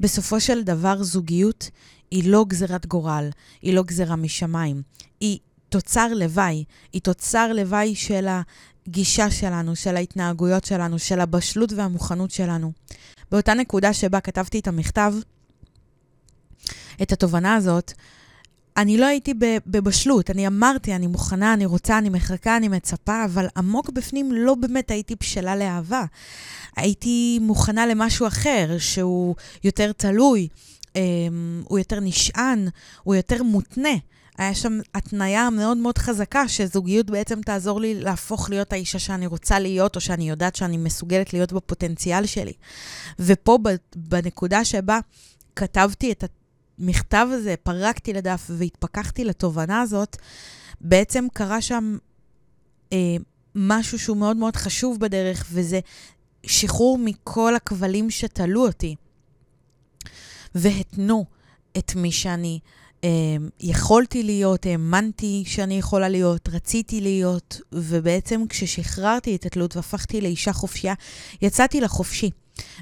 בסופו 0.00 0.40
של 0.40 0.62
דבר, 0.62 1.02
זוגיות 1.02 1.70
היא 2.10 2.30
לא 2.30 2.44
גזירת 2.48 2.86
גורל, 2.86 3.30
היא 3.62 3.74
לא 3.74 3.82
גזירה 3.82 4.16
משמיים. 4.16 4.82
היא 5.20 5.38
תוצר 5.68 6.14
לוואי, 6.14 6.64
היא 6.92 7.02
תוצר 7.02 7.52
לוואי 7.52 7.94
של 7.94 8.26
הגישה 8.86 9.30
שלנו, 9.30 9.76
של 9.76 9.96
ההתנהגויות 9.96 10.64
שלנו, 10.64 10.98
של 10.98 11.20
הבשלות 11.20 11.72
והמוכנות 11.72 12.30
שלנו. 12.30 12.72
באותה 13.30 13.54
נקודה 13.54 13.92
שבה 13.92 14.20
כתבתי 14.20 14.58
את 14.58 14.66
המכתב, 14.66 15.14
את 17.02 17.12
התובנה 17.12 17.54
הזאת, 17.54 17.92
אני 18.76 18.98
לא 18.98 19.06
הייתי 19.06 19.34
בבשלות, 19.66 20.30
אני 20.30 20.46
אמרתי, 20.46 20.94
אני 20.94 21.06
מוכנה, 21.06 21.54
אני 21.54 21.66
רוצה, 21.66 21.98
אני 21.98 22.08
מחכה, 22.08 22.56
אני 22.56 22.68
מצפה, 22.68 23.24
אבל 23.24 23.46
עמוק 23.56 23.90
בפנים 23.90 24.32
לא 24.32 24.54
באמת 24.54 24.90
הייתי 24.90 25.14
בשלה 25.20 25.56
לאהבה. 25.56 26.04
הייתי 26.76 27.38
מוכנה 27.42 27.86
למשהו 27.86 28.26
אחר, 28.26 28.76
שהוא 28.78 29.34
יותר 29.64 29.92
תלוי, 29.92 30.48
אמ, 30.96 31.62
הוא 31.68 31.78
יותר 31.78 32.00
נשען, 32.00 32.68
הוא 33.02 33.14
יותר 33.14 33.42
מותנה. 33.42 33.94
היה 34.38 34.54
שם 34.54 34.80
התניה 34.94 35.50
מאוד 35.50 35.76
מאוד 35.76 35.98
חזקה, 35.98 36.48
שזוגיות 36.48 37.10
בעצם 37.10 37.40
תעזור 37.40 37.80
לי 37.80 37.94
להפוך 37.94 38.50
להיות 38.50 38.72
האישה 38.72 38.98
שאני 38.98 39.26
רוצה 39.26 39.58
להיות, 39.58 39.96
או 39.96 40.00
שאני 40.00 40.30
יודעת 40.30 40.56
שאני 40.56 40.76
מסוגלת 40.76 41.32
להיות 41.32 41.52
בפוטנציאל 41.52 42.26
שלי. 42.26 42.52
ופה, 43.18 43.58
בנקודה 43.96 44.64
שבה 44.64 44.98
כתבתי 45.56 46.12
את 46.12 46.24
המכתב 46.78 47.26
הזה, 47.30 47.54
פרקתי 47.62 48.12
לדף 48.12 48.50
והתפכחתי 48.56 49.24
לתובנה 49.24 49.80
הזאת, 49.80 50.16
בעצם 50.80 51.26
קרה 51.32 51.60
שם 51.60 51.96
אה, 52.92 53.16
משהו 53.54 53.98
שהוא 53.98 54.16
מאוד 54.16 54.36
מאוד 54.36 54.56
חשוב 54.56 55.00
בדרך, 55.00 55.46
וזה 55.52 55.80
שחרור 56.46 56.98
מכל 56.98 57.56
הכבלים 57.56 58.10
שתלו 58.10 58.66
אותי 58.66 58.94
והתנו 60.54 61.24
את 61.78 61.94
מי 61.94 62.12
שאני 62.12 62.58
אה, 63.04 63.10
יכולתי 63.60 64.22
להיות, 64.22 64.66
האמנתי 64.66 65.42
שאני 65.46 65.78
יכולה 65.78 66.08
להיות, 66.08 66.48
רציתי 66.48 67.00
להיות, 67.00 67.60
ובעצם 67.72 68.42
כששחררתי 68.48 69.36
את 69.36 69.46
התלות 69.46 69.76
והפכתי 69.76 70.20
לאישה 70.20 70.52
חופשייה, 70.52 70.94
יצאתי 71.42 71.80
לחופשי. 71.80 72.30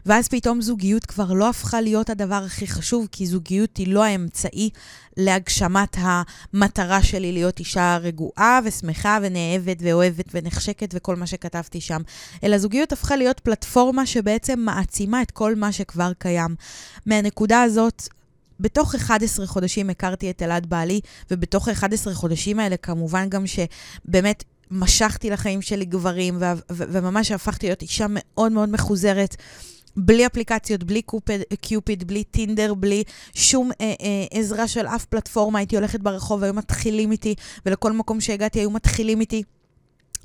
ואז 0.07 0.29
פתאום 0.29 0.61
זוגיות 0.61 1.07
כבר 1.07 1.33
לא 1.33 1.49
הפכה 1.49 1.81
להיות 1.81 2.11
הדבר 2.11 2.43
הכי 2.47 2.67
חשוב, 2.67 3.09
כי 3.13 3.27
זוגיות 3.27 3.77
היא 3.77 3.89
לא 3.89 4.05
האמצעי 4.05 4.71
להגשמת 5.17 5.97
המטרה 5.99 7.03
שלי 7.03 7.33
להיות 7.33 7.59
אישה 7.59 7.99
רגועה 8.03 8.61
ושמחה 8.65 9.19
ונאהבת 9.23 9.77
ואוהבת 9.81 10.25
ונחשקת 10.35 10.91
וכל 10.95 11.17
מה 11.17 11.27
שכתבתי 11.27 11.81
שם, 11.81 12.03
אלא 12.45 12.59
זוגיות 12.59 12.93
הפכה 12.93 13.17
להיות 13.17 13.41
פלטפורמה 13.41 14.07
שבעצם 14.07 14.61
מעצימה 14.61 15.23
את 15.23 15.31
כל 15.31 15.55
מה 15.55 15.73
שכבר 15.73 16.13
קיים. 16.19 16.55
מהנקודה 17.07 17.63
הזאת, 17.63 18.09
בתוך 18.61 18.95
11 18.95 19.47
חודשים 19.47 19.91
הכרתי 19.91 20.31
את 20.31 20.43
אלעד 20.43 20.67
בעלי, 20.67 21.01
ובתוך 21.31 21.69
ה-11 21.69 22.15
חודשים 22.15 22.59
האלה 22.59 22.77
כמובן 22.77 23.29
גם 23.29 23.45
שבאמת 23.47 24.45
משכתי 24.71 25.31
לחיים 25.31 25.63
שלי 25.63 25.85
גברים, 25.85 26.39
וממש 26.71 27.31
הפכתי 27.31 27.67
להיות 27.67 27.83
אישה 27.83 28.07
מאוד 28.09 28.53
מאוד 28.53 28.69
מחוזרת. 28.69 29.37
בלי 29.97 30.27
אפליקציות, 30.27 30.85
בלי 30.85 31.03
קופד, 31.03 31.39
קיופיד, 31.61 32.07
בלי 32.07 32.25
טינדר, 32.25 32.75
בלי 32.75 33.05
שום 33.35 33.71
אה, 33.81 33.87
אה, 33.87 34.25
עזרה 34.39 34.69
של 34.69 34.87
אף 34.87 35.05
פלטפורמה. 35.05 35.59
הייתי 35.59 35.77
הולכת 35.77 36.01
ברחוב, 36.01 36.43
היו 36.43 36.55
מתחילים 36.55 37.13
איתי, 37.13 37.35
ולכל 37.67 37.93
מקום 37.93 38.21
שהגעתי 38.21 38.61
היו 38.61 38.71
מתחילים 38.71 39.21
איתי. 39.21 39.43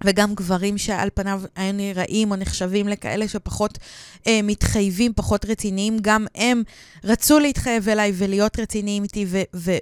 וגם 0.04 0.36
גברים 0.36 0.78
שעל 0.78 1.10
פניו 1.14 1.42
היו 1.56 1.74
נראים 1.74 2.32
או 2.32 2.36
נחשבים 2.36 2.88
לכאלה 2.88 3.28
שפחות 3.28 3.78
אה, 4.28 4.40
מתחייבים, 4.44 5.14
פחות 5.16 5.46
רציניים, 5.46 5.98
גם 6.02 6.26
הם 6.36 6.64
רצו 7.04 7.40
להתחייב 7.40 7.90
אליי 7.90 8.12
ולהיות 8.16 8.60
רציניים 8.60 9.04
איתי, 9.04 9.26
ו- 9.30 9.78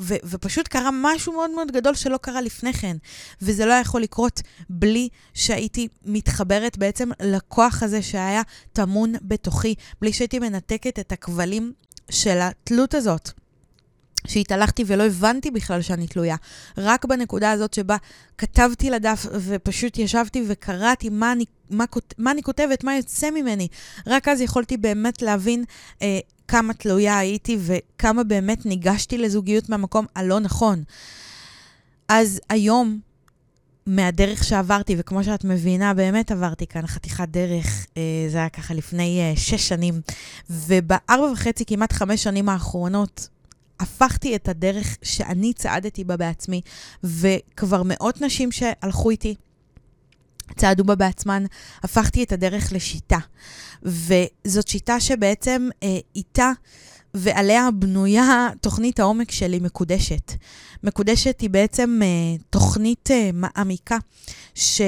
ו- 0.00 0.14
ופשוט 0.24 0.68
קרה 0.68 0.90
משהו 0.92 1.32
מאוד 1.32 1.50
מאוד 1.50 1.72
גדול 1.72 1.94
שלא 1.94 2.16
קרה 2.16 2.40
לפני 2.40 2.72
כן. 2.72 2.96
וזה 3.42 3.66
לא 3.66 3.72
יכול 3.72 4.02
לקרות 4.02 4.40
בלי 4.70 5.08
שהייתי 5.34 5.88
מתחברת 6.04 6.78
בעצם 6.78 7.10
לכוח 7.22 7.82
הזה 7.82 8.02
שהיה 8.02 8.42
טמון 8.72 9.12
בתוכי, 9.22 9.74
בלי 10.00 10.12
שהייתי 10.12 10.38
מנתקת 10.38 10.98
את 10.98 11.12
הכבלים 11.12 11.72
של 12.10 12.38
התלות 12.40 12.94
הזאת. 12.94 13.30
שהתהלכתי 14.26 14.84
ולא 14.86 15.06
הבנתי 15.06 15.50
בכלל 15.50 15.82
שאני 15.82 16.06
תלויה. 16.06 16.36
רק 16.78 17.04
בנקודה 17.04 17.50
הזאת 17.50 17.74
שבה 17.74 17.96
כתבתי 18.38 18.90
לדף 18.90 19.26
ופשוט 19.32 19.98
ישבתי 19.98 20.44
וקראתי 20.46 21.08
מה 21.08 21.32
אני, 21.32 21.44
מה, 21.70 21.84
מה 22.18 22.30
אני 22.30 22.42
כותבת, 22.42 22.84
מה 22.84 22.96
יוצא 22.96 23.30
ממני. 23.30 23.68
רק 24.06 24.28
אז 24.28 24.40
יכולתי 24.40 24.76
באמת 24.76 25.22
להבין 25.22 25.64
אה, 26.02 26.18
כמה 26.50 26.74
תלויה 26.74 27.18
הייתי 27.18 27.58
וכמה 27.60 28.24
באמת 28.24 28.66
ניגשתי 28.66 29.18
לזוגיות 29.18 29.68
מהמקום 29.68 30.06
הלא 30.16 30.40
נכון. 30.40 30.82
אז 32.08 32.40
היום, 32.48 33.00
מהדרך 33.86 34.44
שעברתי, 34.44 34.96
וכמו 34.98 35.24
שאת 35.24 35.44
מבינה, 35.44 35.94
באמת 35.94 36.30
עברתי 36.30 36.66
כאן 36.66 36.86
חתיכת 36.86 37.28
דרך, 37.28 37.86
אה, 37.96 38.02
זה 38.28 38.38
היה 38.38 38.48
ככה 38.48 38.74
לפני 38.74 39.20
אה, 39.20 39.36
שש 39.36 39.68
שנים, 39.68 40.00
ובארבע 40.50 41.32
וחצי, 41.32 41.64
כמעט 41.64 41.92
חמש 41.92 42.22
שנים 42.22 42.48
האחרונות, 42.48 43.28
הפכתי 43.80 44.36
את 44.36 44.48
הדרך 44.48 44.96
שאני 45.02 45.52
צעדתי 45.52 46.04
בה 46.04 46.16
בעצמי, 46.16 46.60
וכבר 47.04 47.82
מאות 47.84 48.20
נשים 48.20 48.52
שהלכו 48.52 49.10
איתי, 49.10 49.34
צעדו 50.56 50.84
בה 50.84 50.94
בעצמן, 50.94 51.44
הפכתי 51.82 52.22
את 52.22 52.32
הדרך 52.32 52.72
לשיטה. 52.72 53.18
וזאת 53.82 54.68
שיטה 54.68 55.00
שבעצם 55.00 55.68
אה, 55.82 55.98
איתה 56.16 56.52
ועליה 57.14 57.68
בנויה 57.70 58.48
תוכנית 58.60 59.00
העומק 59.00 59.30
שלי 59.30 59.58
מקודשת. 59.58 60.32
מקודשת 60.82 61.40
היא 61.40 61.50
בעצם 61.50 62.00
אה, 62.02 62.08
תוכנית 62.50 63.10
אה, 63.10 63.30
מעמיקה, 63.32 63.96
ש... 64.54 64.80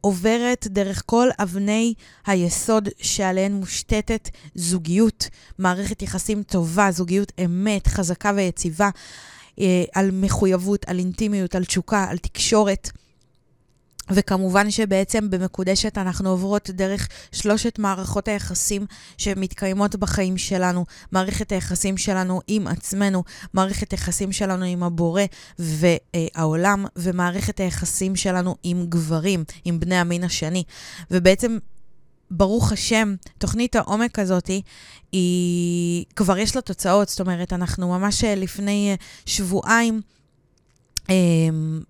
עוברת 0.00 0.66
דרך 0.70 1.02
כל 1.06 1.28
אבני 1.38 1.94
היסוד 2.26 2.88
שעליהן 2.98 3.52
מושתתת 3.52 4.28
זוגיות, 4.54 5.28
מערכת 5.58 6.02
יחסים 6.02 6.42
טובה, 6.42 6.90
זוגיות 6.90 7.32
אמת, 7.44 7.86
חזקה 7.86 8.32
ויציבה, 8.36 8.90
אה, 9.60 9.84
על 9.94 10.10
מחויבות, 10.12 10.84
על 10.88 10.98
אינטימיות, 10.98 11.54
על 11.54 11.64
תשוקה, 11.64 12.06
על 12.10 12.18
תקשורת. 12.18 12.90
וכמובן 14.10 14.70
שבעצם 14.70 15.30
במקודשת 15.30 15.98
אנחנו 15.98 16.30
עוברות 16.30 16.70
דרך 16.70 17.08
שלושת 17.32 17.78
מערכות 17.78 18.28
היחסים 18.28 18.86
שמתקיימות 19.18 19.96
בחיים 19.96 20.38
שלנו. 20.38 20.84
מערכת 21.12 21.52
היחסים 21.52 21.96
שלנו 21.96 22.40
עם 22.46 22.66
עצמנו, 22.66 23.24
מערכת 23.54 23.90
היחסים 23.90 24.32
שלנו 24.32 24.64
עם 24.64 24.82
הבורא 24.82 25.22
והעולם, 25.58 26.86
ומערכת 26.96 27.60
היחסים 27.60 28.16
שלנו 28.16 28.56
עם 28.62 28.86
גברים, 28.88 29.44
עם 29.64 29.80
בני 29.80 29.96
המין 29.96 30.24
השני. 30.24 30.64
ובעצם 31.10 31.58
ברוך 32.30 32.72
השם, 32.72 33.14
תוכנית 33.38 33.76
העומק 33.76 34.18
הזאת, 34.18 34.50
היא 35.12 36.04
כבר 36.16 36.38
יש 36.38 36.56
לה 36.56 36.62
תוצאות, 36.62 37.08
זאת 37.08 37.20
אומרת, 37.20 37.52
אנחנו 37.52 37.88
ממש 37.88 38.24
לפני 38.24 38.96
שבועיים, 39.26 40.00
אמ, 41.08 41.80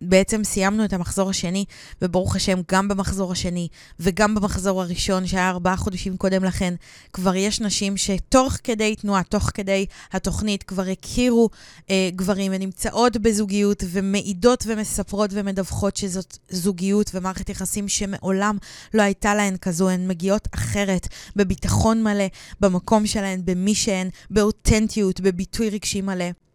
בעצם 0.00 0.44
סיימנו 0.44 0.84
את 0.84 0.92
המחזור 0.92 1.30
השני, 1.30 1.64
וברוך 2.02 2.36
השם, 2.36 2.58
גם 2.72 2.88
במחזור 2.88 3.32
השני 3.32 3.68
וגם 4.00 4.34
במחזור 4.34 4.82
הראשון, 4.82 5.26
שהיה 5.26 5.48
ארבעה 5.48 5.76
חודשים 5.76 6.16
קודם 6.16 6.44
לכן, 6.44 6.74
כבר 7.12 7.34
יש 7.34 7.60
נשים 7.60 7.96
שתוך 7.96 8.56
כדי 8.64 8.96
תנועה, 8.96 9.22
תוך 9.22 9.50
כדי 9.54 9.86
התוכנית, 10.12 10.62
כבר 10.62 10.82
הכירו 10.82 11.48
אה, 11.90 12.10
גברים 12.16 12.52
ונמצאות 12.54 13.16
בזוגיות 13.16 13.84
ומעידות 13.86 14.64
ומספרות 14.66 15.30
ומדווחות 15.32 15.96
שזאת 15.96 16.38
זוגיות 16.48 17.10
ומערכת 17.14 17.48
יחסים 17.48 17.88
שמעולם 17.88 18.58
לא 18.94 19.02
הייתה 19.02 19.34
להן 19.34 19.56
כזו. 19.56 19.88
הן 19.88 20.08
מגיעות 20.08 20.48
אחרת, 20.54 21.08
בביטחון 21.36 22.02
מלא, 22.02 22.26
במקום 22.60 23.06
שלהן, 23.06 23.40
במי 23.44 23.74
שהן, 23.74 24.08
באותנטיות, 24.30 25.20
בביטוי 25.20 25.70
רגשי 25.70 26.00
מלא. 26.00 26.45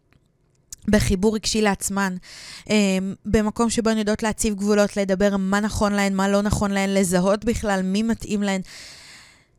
בחיבור 0.88 1.34
רגשי 1.34 1.62
לעצמן, 1.62 2.16
אמ, 2.70 3.14
במקום 3.24 3.70
שבו 3.70 3.90
הן 3.90 3.98
יודעות 3.98 4.22
להציב 4.22 4.54
גבולות, 4.54 4.96
לדבר 4.96 5.36
מה 5.36 5.60
נכון 5.60 5.92
להן, 5.92 6.14
מה 6.14 6.28
לא 6.28 6.42
נכון 6.42 6.70
להן, 6.70 6.90
לזהות 6.90 7.44
בכלל 7.44 7.82
מי 7.82 8.02
מתאים 8.02 8.42
להן. 8.42 8.60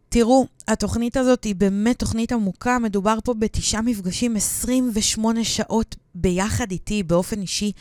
תראו, 0.10 0.48
התוכנית 0.68 1.18
הזאת 1.18 1.44
היא 1.44 1.56
באמת 1.56 2.00
תוכנית 2.00 2.32
עמוקה, 2.32 2.80
מדובר 2.80 3.18
פה 3.24 3.34
בתשעה 3.34 3.82
מפגשים, 3.82 4.36
28 4.36 5.44
שעות 5.44 5.96
ביחד 6.16 6.72
איתי, 6.72 7.04
באופן 7.04 7.42
אישי, 7.42 7.72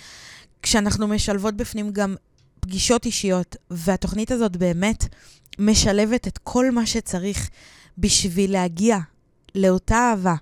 כשאנחנו 0.62 1.08
משלבות 1.08 1.54
בפנים 1.54 1.90
גם 1.90 2.14
פגישות 2.60 3.06
אישיות, 3.06 3.56
והתוכנית 3.70 4.30
הזאת 4.30 4.56
באמת 4.56 5.04
משלבת 5.58 6.28
את 6.28 6.38
כל 6.38 6.70
מה 6.70 6.86
שצריך 6.86 7.50
בשביל 7.98 8.52
להגיע 8.52 8.98
לאותה 9.54 9.96
אהבה. 9.96 10.34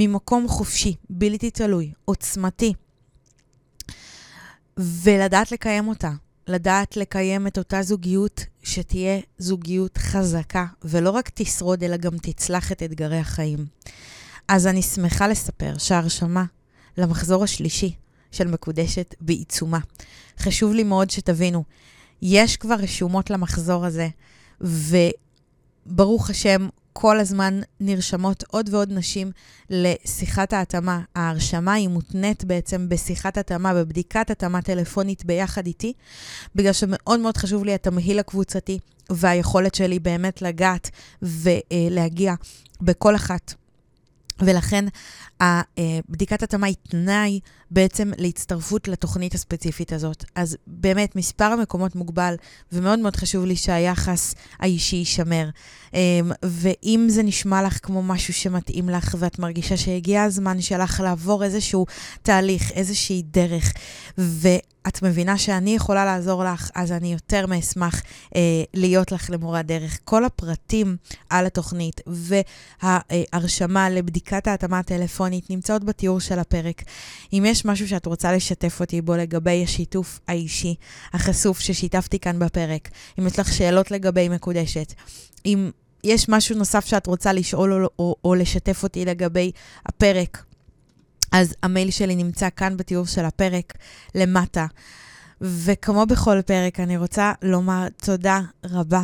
ממקום 0.00 0.48
חופשי, 0.48 0.94
בלתי 1.10 1.50
תלוי, 1.50 1.92
עוצמתי, 2.04 2.72
ולדעת 4.76 5.52
לקיים 5.52 5.88
אותה. 5.88 6.12
לדעת 6.46 6.96
לקיים 6.96 7.46
את 7.46 7.58
אותה 7.58 7.82
זוגיות 7.82 8.44
שתהיה 8.62 9.20
זוגיות 9.38 9.98
חזקה, 9.98 10.66
ולא 10.84 11.10
רק 11.10 11.30
תשרוד, 11.34 11.84
אלא 11.84 11.96
גם 11.96 12.18
תצלח 12.18 12.72
את 12.72 12.82
אתגרי 12.82 13.18
החיים. 13.18 13.66
אז 14.48 14.66
אני 14.66 14.82
שמחה 14.82 15.28
לספר 15.28 15.78
שההרשמה 15.78 16.44
למחזור 16.98 17.44
השלישי 17.44 17.94
של 18.32 18.48
מקודשת 18.48 19.14
בעיצומה. 19.20 19.78
חשוב 20.38 20.72
לי 20.72 20.84
מאוד 20.84 21.10
שתבינו, 21.10 21.64
יש 22.22 22.56
כבר 22.56 22.74
רשומות 22.74 23.30
למחזור 23.30 23.86
הזה, 23.86 24.08
וברוך 24.60 26.30
השם, 26.30 26.68
כל 27.00 27.20
הזמן 27.20 27.60
נרשמות 27.80 28.44
עוד 28.50 28.68
ועוד 28.74 28.92
נשים 28.92 29.30
לשיחת 29.70 30.52
ההתאמה. 30.52 31.00
ההרשמה 31.14 31.72
היא 31.72 31.88
מותנית 31.88 32.44
בעצם 32.44 32.88
בשיחת 32.88 33.38
התאמה, 33.38 33.74
בבדיקת 33.74 34.30
התאמה 34.30 34.62
טלפונית 34.62 35.24
ביחד 35.24 35.66
איתי, 35.66 35.92
בגלל 36.54 36.72
שמאוד 36.72 37.20
מאוד 37.20 37.36
חשוב 37.36 37.64
לי 37.64 37.74
התמהיל 37.74 38.18
הקבוצתי 38.18 38.78
והיכולת 39.10 39.74
שלי 39.74 39.98
באמת 39.98 40.42
לגעת 40.42 40.90
ולהגיע 41.22 42.34
בכל 42.80 43.16
אחת. 43.16 43.54
ולכן 44.40 44.84
בדיקת 46.08 46.42
התאמה 46.42 46.66
היא 46.66 46.76
תנאי 46.88 47.40
בעצם 47.70 48.10
להצטרפות 48.18 48.88
לתוכנית 48.88 49.34
הספציפית 49.34 49.92
הזאת. 49.92 50.24
אז 50.34 50.56
באמת, 50.66 51.16
מספר 51.16 51.44
המקומות 51.44 51.96
מוגבל, 51.96 52.34
ומאוד 52.72 52.98
מאוד 52.98 53.16
חשוב 53.16 53.44
לי 53.44 53.56
שהיחס 53.56 54.34
האישי 54.58 54.96
יישמר. 54.96 55.48
אמ, 55.94 55.98
ואם 56.42 57.06
זה 57.08 57.22
נשמע 57.22 57.62
לך 57.62 57.78
כמו 57.82 58.02
משהו 58.02 58.34
שמתאים 58.34 58.88
לך, 58.88 59.14
ואת 59.18 59.38
מרגישה 59.38 59.76
שהגיע 59.76 60.22
הזמן 60.22 60.60
שלך 60.60 61.00
לעבור 61.00 61.44
איזשהו 61.44 61.86
תהליך, 62.22 62.72
איזושהי 62.72 63.22
דרך, 63.22 63.72
ו... 64.18 64.48
את 64.88 65.02
מבינה 65.02 65.38
שאני 65.38 65.74
יכולה 65.74 66.04
לעזור 66.04 66.44
לך, 66.44 66.70
אז 66.74 66.92
אני 66.92 67.12
יותר 67.12 67.46
מאשמח 67.46 68.02
אה, 68.36 68.40
להיות 68.74 69.12
לך 69.12 69.30
למורה 69.30 69.62
דרך. 69.62 69.98
כל 70.04 70.24
הפרטים 70.24 70.96
על 71.30 71.46
התוכנית 71.46 72.00
וההרשמה 72.82 73.90
לבדיקת 73.90 74.46
ההתאמה 74.46 74.78
הטלפונית 74.78 75.50
נמצאות 75.50 75.84
בתיאור 75.84 76.20
של 76.20 76.38
הפרק. 76.38 76.82
אם 77.32 77.44
יש 77.46 77.57
משהו 77.64 77.88
שאת 77.88 78.06
רוצה 78.06 78.32
לשתף 78.32 78.80
אותי 78.80 79.02
בו 79.02 79.16
לגבי 79.16 79.64
השיתוף 79.64 80.20
האישי 80.28 80.74
החשוף 81.12 81.60
ששיתפתי 81.60 82.18
כאן 82.18 82.38
בפרק, 82.38 82.88
אם 83.18 83.26
יש 83.26 83.38
לך 83.38 83.52
שאלות 83.52 83.90
לגבי 83.90 84.28
מקודשת, 84.28 84.92
אם 85.46 85.70
יש 86.04 86.28
משהו 86.28 86.56
נוסף 86.56 86.86
שאת 86.86 87.06
רוצה 87.06 87.32
לשאול 87.32 87.72
או, 87.72 87.88
או, 87.98 88.16
או 88.24 88.34
לשתף 88.34 88.82
אותי 88.82 89.04
לגבי 89.04 89.50
הפרק, 89.86 90.44
אז 91.32 91.54
המייל 91.62 91.90
שלי 91.90 92.16
נמצא 92.16 92.48
כאן 92.56 92.76
בתיאור 92.76 93.06
של 93.06 93.24
הפרק, 93.24 93.72
למטה. 94.14 94.66
וכמו 95.40 96.06
בכל 96.06 96.42
פרק, 96.46 96.80
אני 96.80 96.96
רוצה 96.96 97.32
לומר 97.42 97.86
תודה 97.96 98.40
רבה 98.64 99.02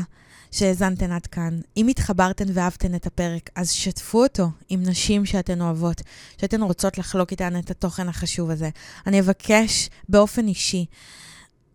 שהאזנתן 0.54 1.12
עד 1.12 1.26
כאן. 1.26 1.60
אם 1.76 1.88
התחברתן 1.88 2.44
ואהבתן 2.54 2.94
את 2.94 3.06
הפרק, 3.06 3.50
אז 3.54 3.70
שתפו 3.72 4.22
אותו 4.22 4.48
עם 4.68 4.82
נשים 4.82 5.26
שאתן 5.26 5.60
אוהבות, 5.60 6.02
שאתן 6.40 6.62
רוצות 6.62 6.98
לחלוק 6.98 7.30
איתן 7.30 7.58
את 7.58 7.70
התוכן 7.70 8.08
החשוב 8.08 8.50
הזה. 8.50 8.70
אני 9.06 9.20
אבקש 9.20 9.90
באופן 10.08 10.48
אישי, 10.48 10.86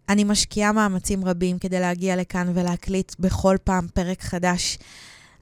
אני 0.09 0.23
משקיעה 0.23 0.71
מאמצים 0.71 1.25
רבים 1.25 1.59
כדי 1.59 1.79
להגיע 1.79 2.15
לכאן 2.15 2.51
ולהקליט 2.53 3.15
בכל 3.19 3.55
פעם 3.63 3.87
פרק 3.93 4.21
חדש. 4.21 4.77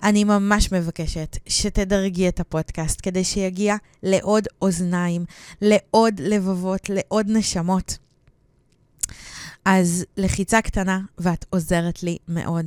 אני 0.04 0.23
ממש 0.23 0.71
מבקשת 0.71 1.38
שתדרגי 1.47 2.28
את 2.28 2.39
הפודקאסט 2.39 3.00
כדי 3.04 3.23
שיגיע 3.23 3.76
לעוד 4.04 4.47
אוזניים, 4.62 5.26
לעוד 5.62 6.13
לבבות, 6.19 6.89
לעוד 6.89 7.26
נשמות. 7.30 7.97
אז 9.69 10.06
לחיצה 10.17 10.62
קטנה, 10.62 10.99
ואת 11.17 11.45
עוזרת 11.49 12.03
לי 12.03 12.17
מאוד. 12.27 12.65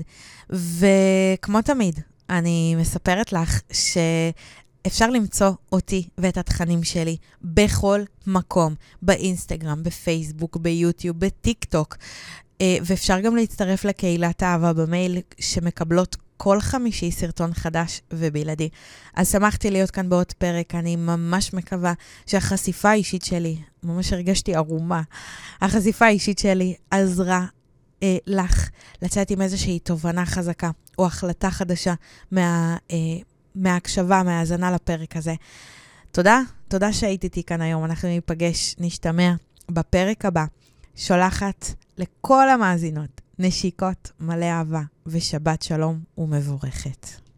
וכמו 0.50 1.62
תמיד, 1.62 2.00
אני 2.30 2.74
מספרת 2.78 3.32
לך 3.32 3.60
שאפשר 3.72 5.10
למצוא 5.10 5.50
אותי 5.72 6.08
ואת 6.18 6.36
התכנים 6.36 6.84
שלי 6.84 7.16
בכל 7.42 8.00
מקום, 8.26 8.74
באינסטגרם, 9.02 9.82
בפייסבוק, 9.82 10.56
ביוטיוב, 10.56 11.18
בטיק 11.18 11.64
טוק. 11.64 11.96
אה, 12.60 12.76
ואפשר 12.84 13.20
גם 13.20 13.36
להצטרף 13.36 13.84
לקהילת 13.84 14.42
אהבה 14.42 14.72
במייל, 14.72 15.18
שמקבלות 15.40 16.16
כל 16.42 16.60
חמישי 16.60 17.10
סרטון 17.10 17.54
חדש 17.54 18.00
ובלעדי. 18.12 18.68
אז 19.14 19.30
שמחתי 19.32 19.70
להיות 19.70 19.90
כאן 19.90 20.08
בעוד 20.08 20.32
פרק, 20.32 20.74
אני 20.74 20.96
ממש 20.96 21.54
מקווה 21.54 21.92
שהחשיפה 22.26 22.90
האישית 22.90 23.22
שלי, 23.22 23.56
ממש 23.82 24.12
הרגשתי 24.12 24.54
ערומה, 24.54 25.02
החשיפה 25.60 26.06
האישית 26.06 26.38
שלי 26.38 26.74
עזרה 26.90 27.46
אה, 28.02 28.16
לך 28.26 28.68
לצאת 29.02 29.30
עם 29.30 29.42
איזושהי 29.42 29.78
תובנה 29.78 30.26
חזקה 30.26 30.70
או 30.98 31.06
החלטה 31.06 31.50
חדשה 31.50 31.94
מה, 32.30 32.76
אה, 32.90 32.96
מההקשבה, 33.54 34.22
מהאזנה 34.22 34.70
לפרק 34.70 35.16
הזה. 35.16 35.34
תודה, 36.12 36.40
תודה 36.68 36.92
שהיית 36.92 37.24
איתי 37.24 37.42
כאן 37.42 37.60
היום, 37.60 37.84
אנחנו 37.84 38.08
ניפגש, 38.08 38.76
נשתמע 38.78 39.32
בפרק 39.70 40.24
הבא. 40.24 40.44
שולחת 40.96 41.66
לכל 41.98 42.48
המאזינות 42.48 43.20
נשיקות 43.42 44.10
מלא 44.20 44.44
אהבה 44.44 44.82
ושבת 45.06 45.62
שלום 45.62 46.00
ומבורכת. 46.18 47.29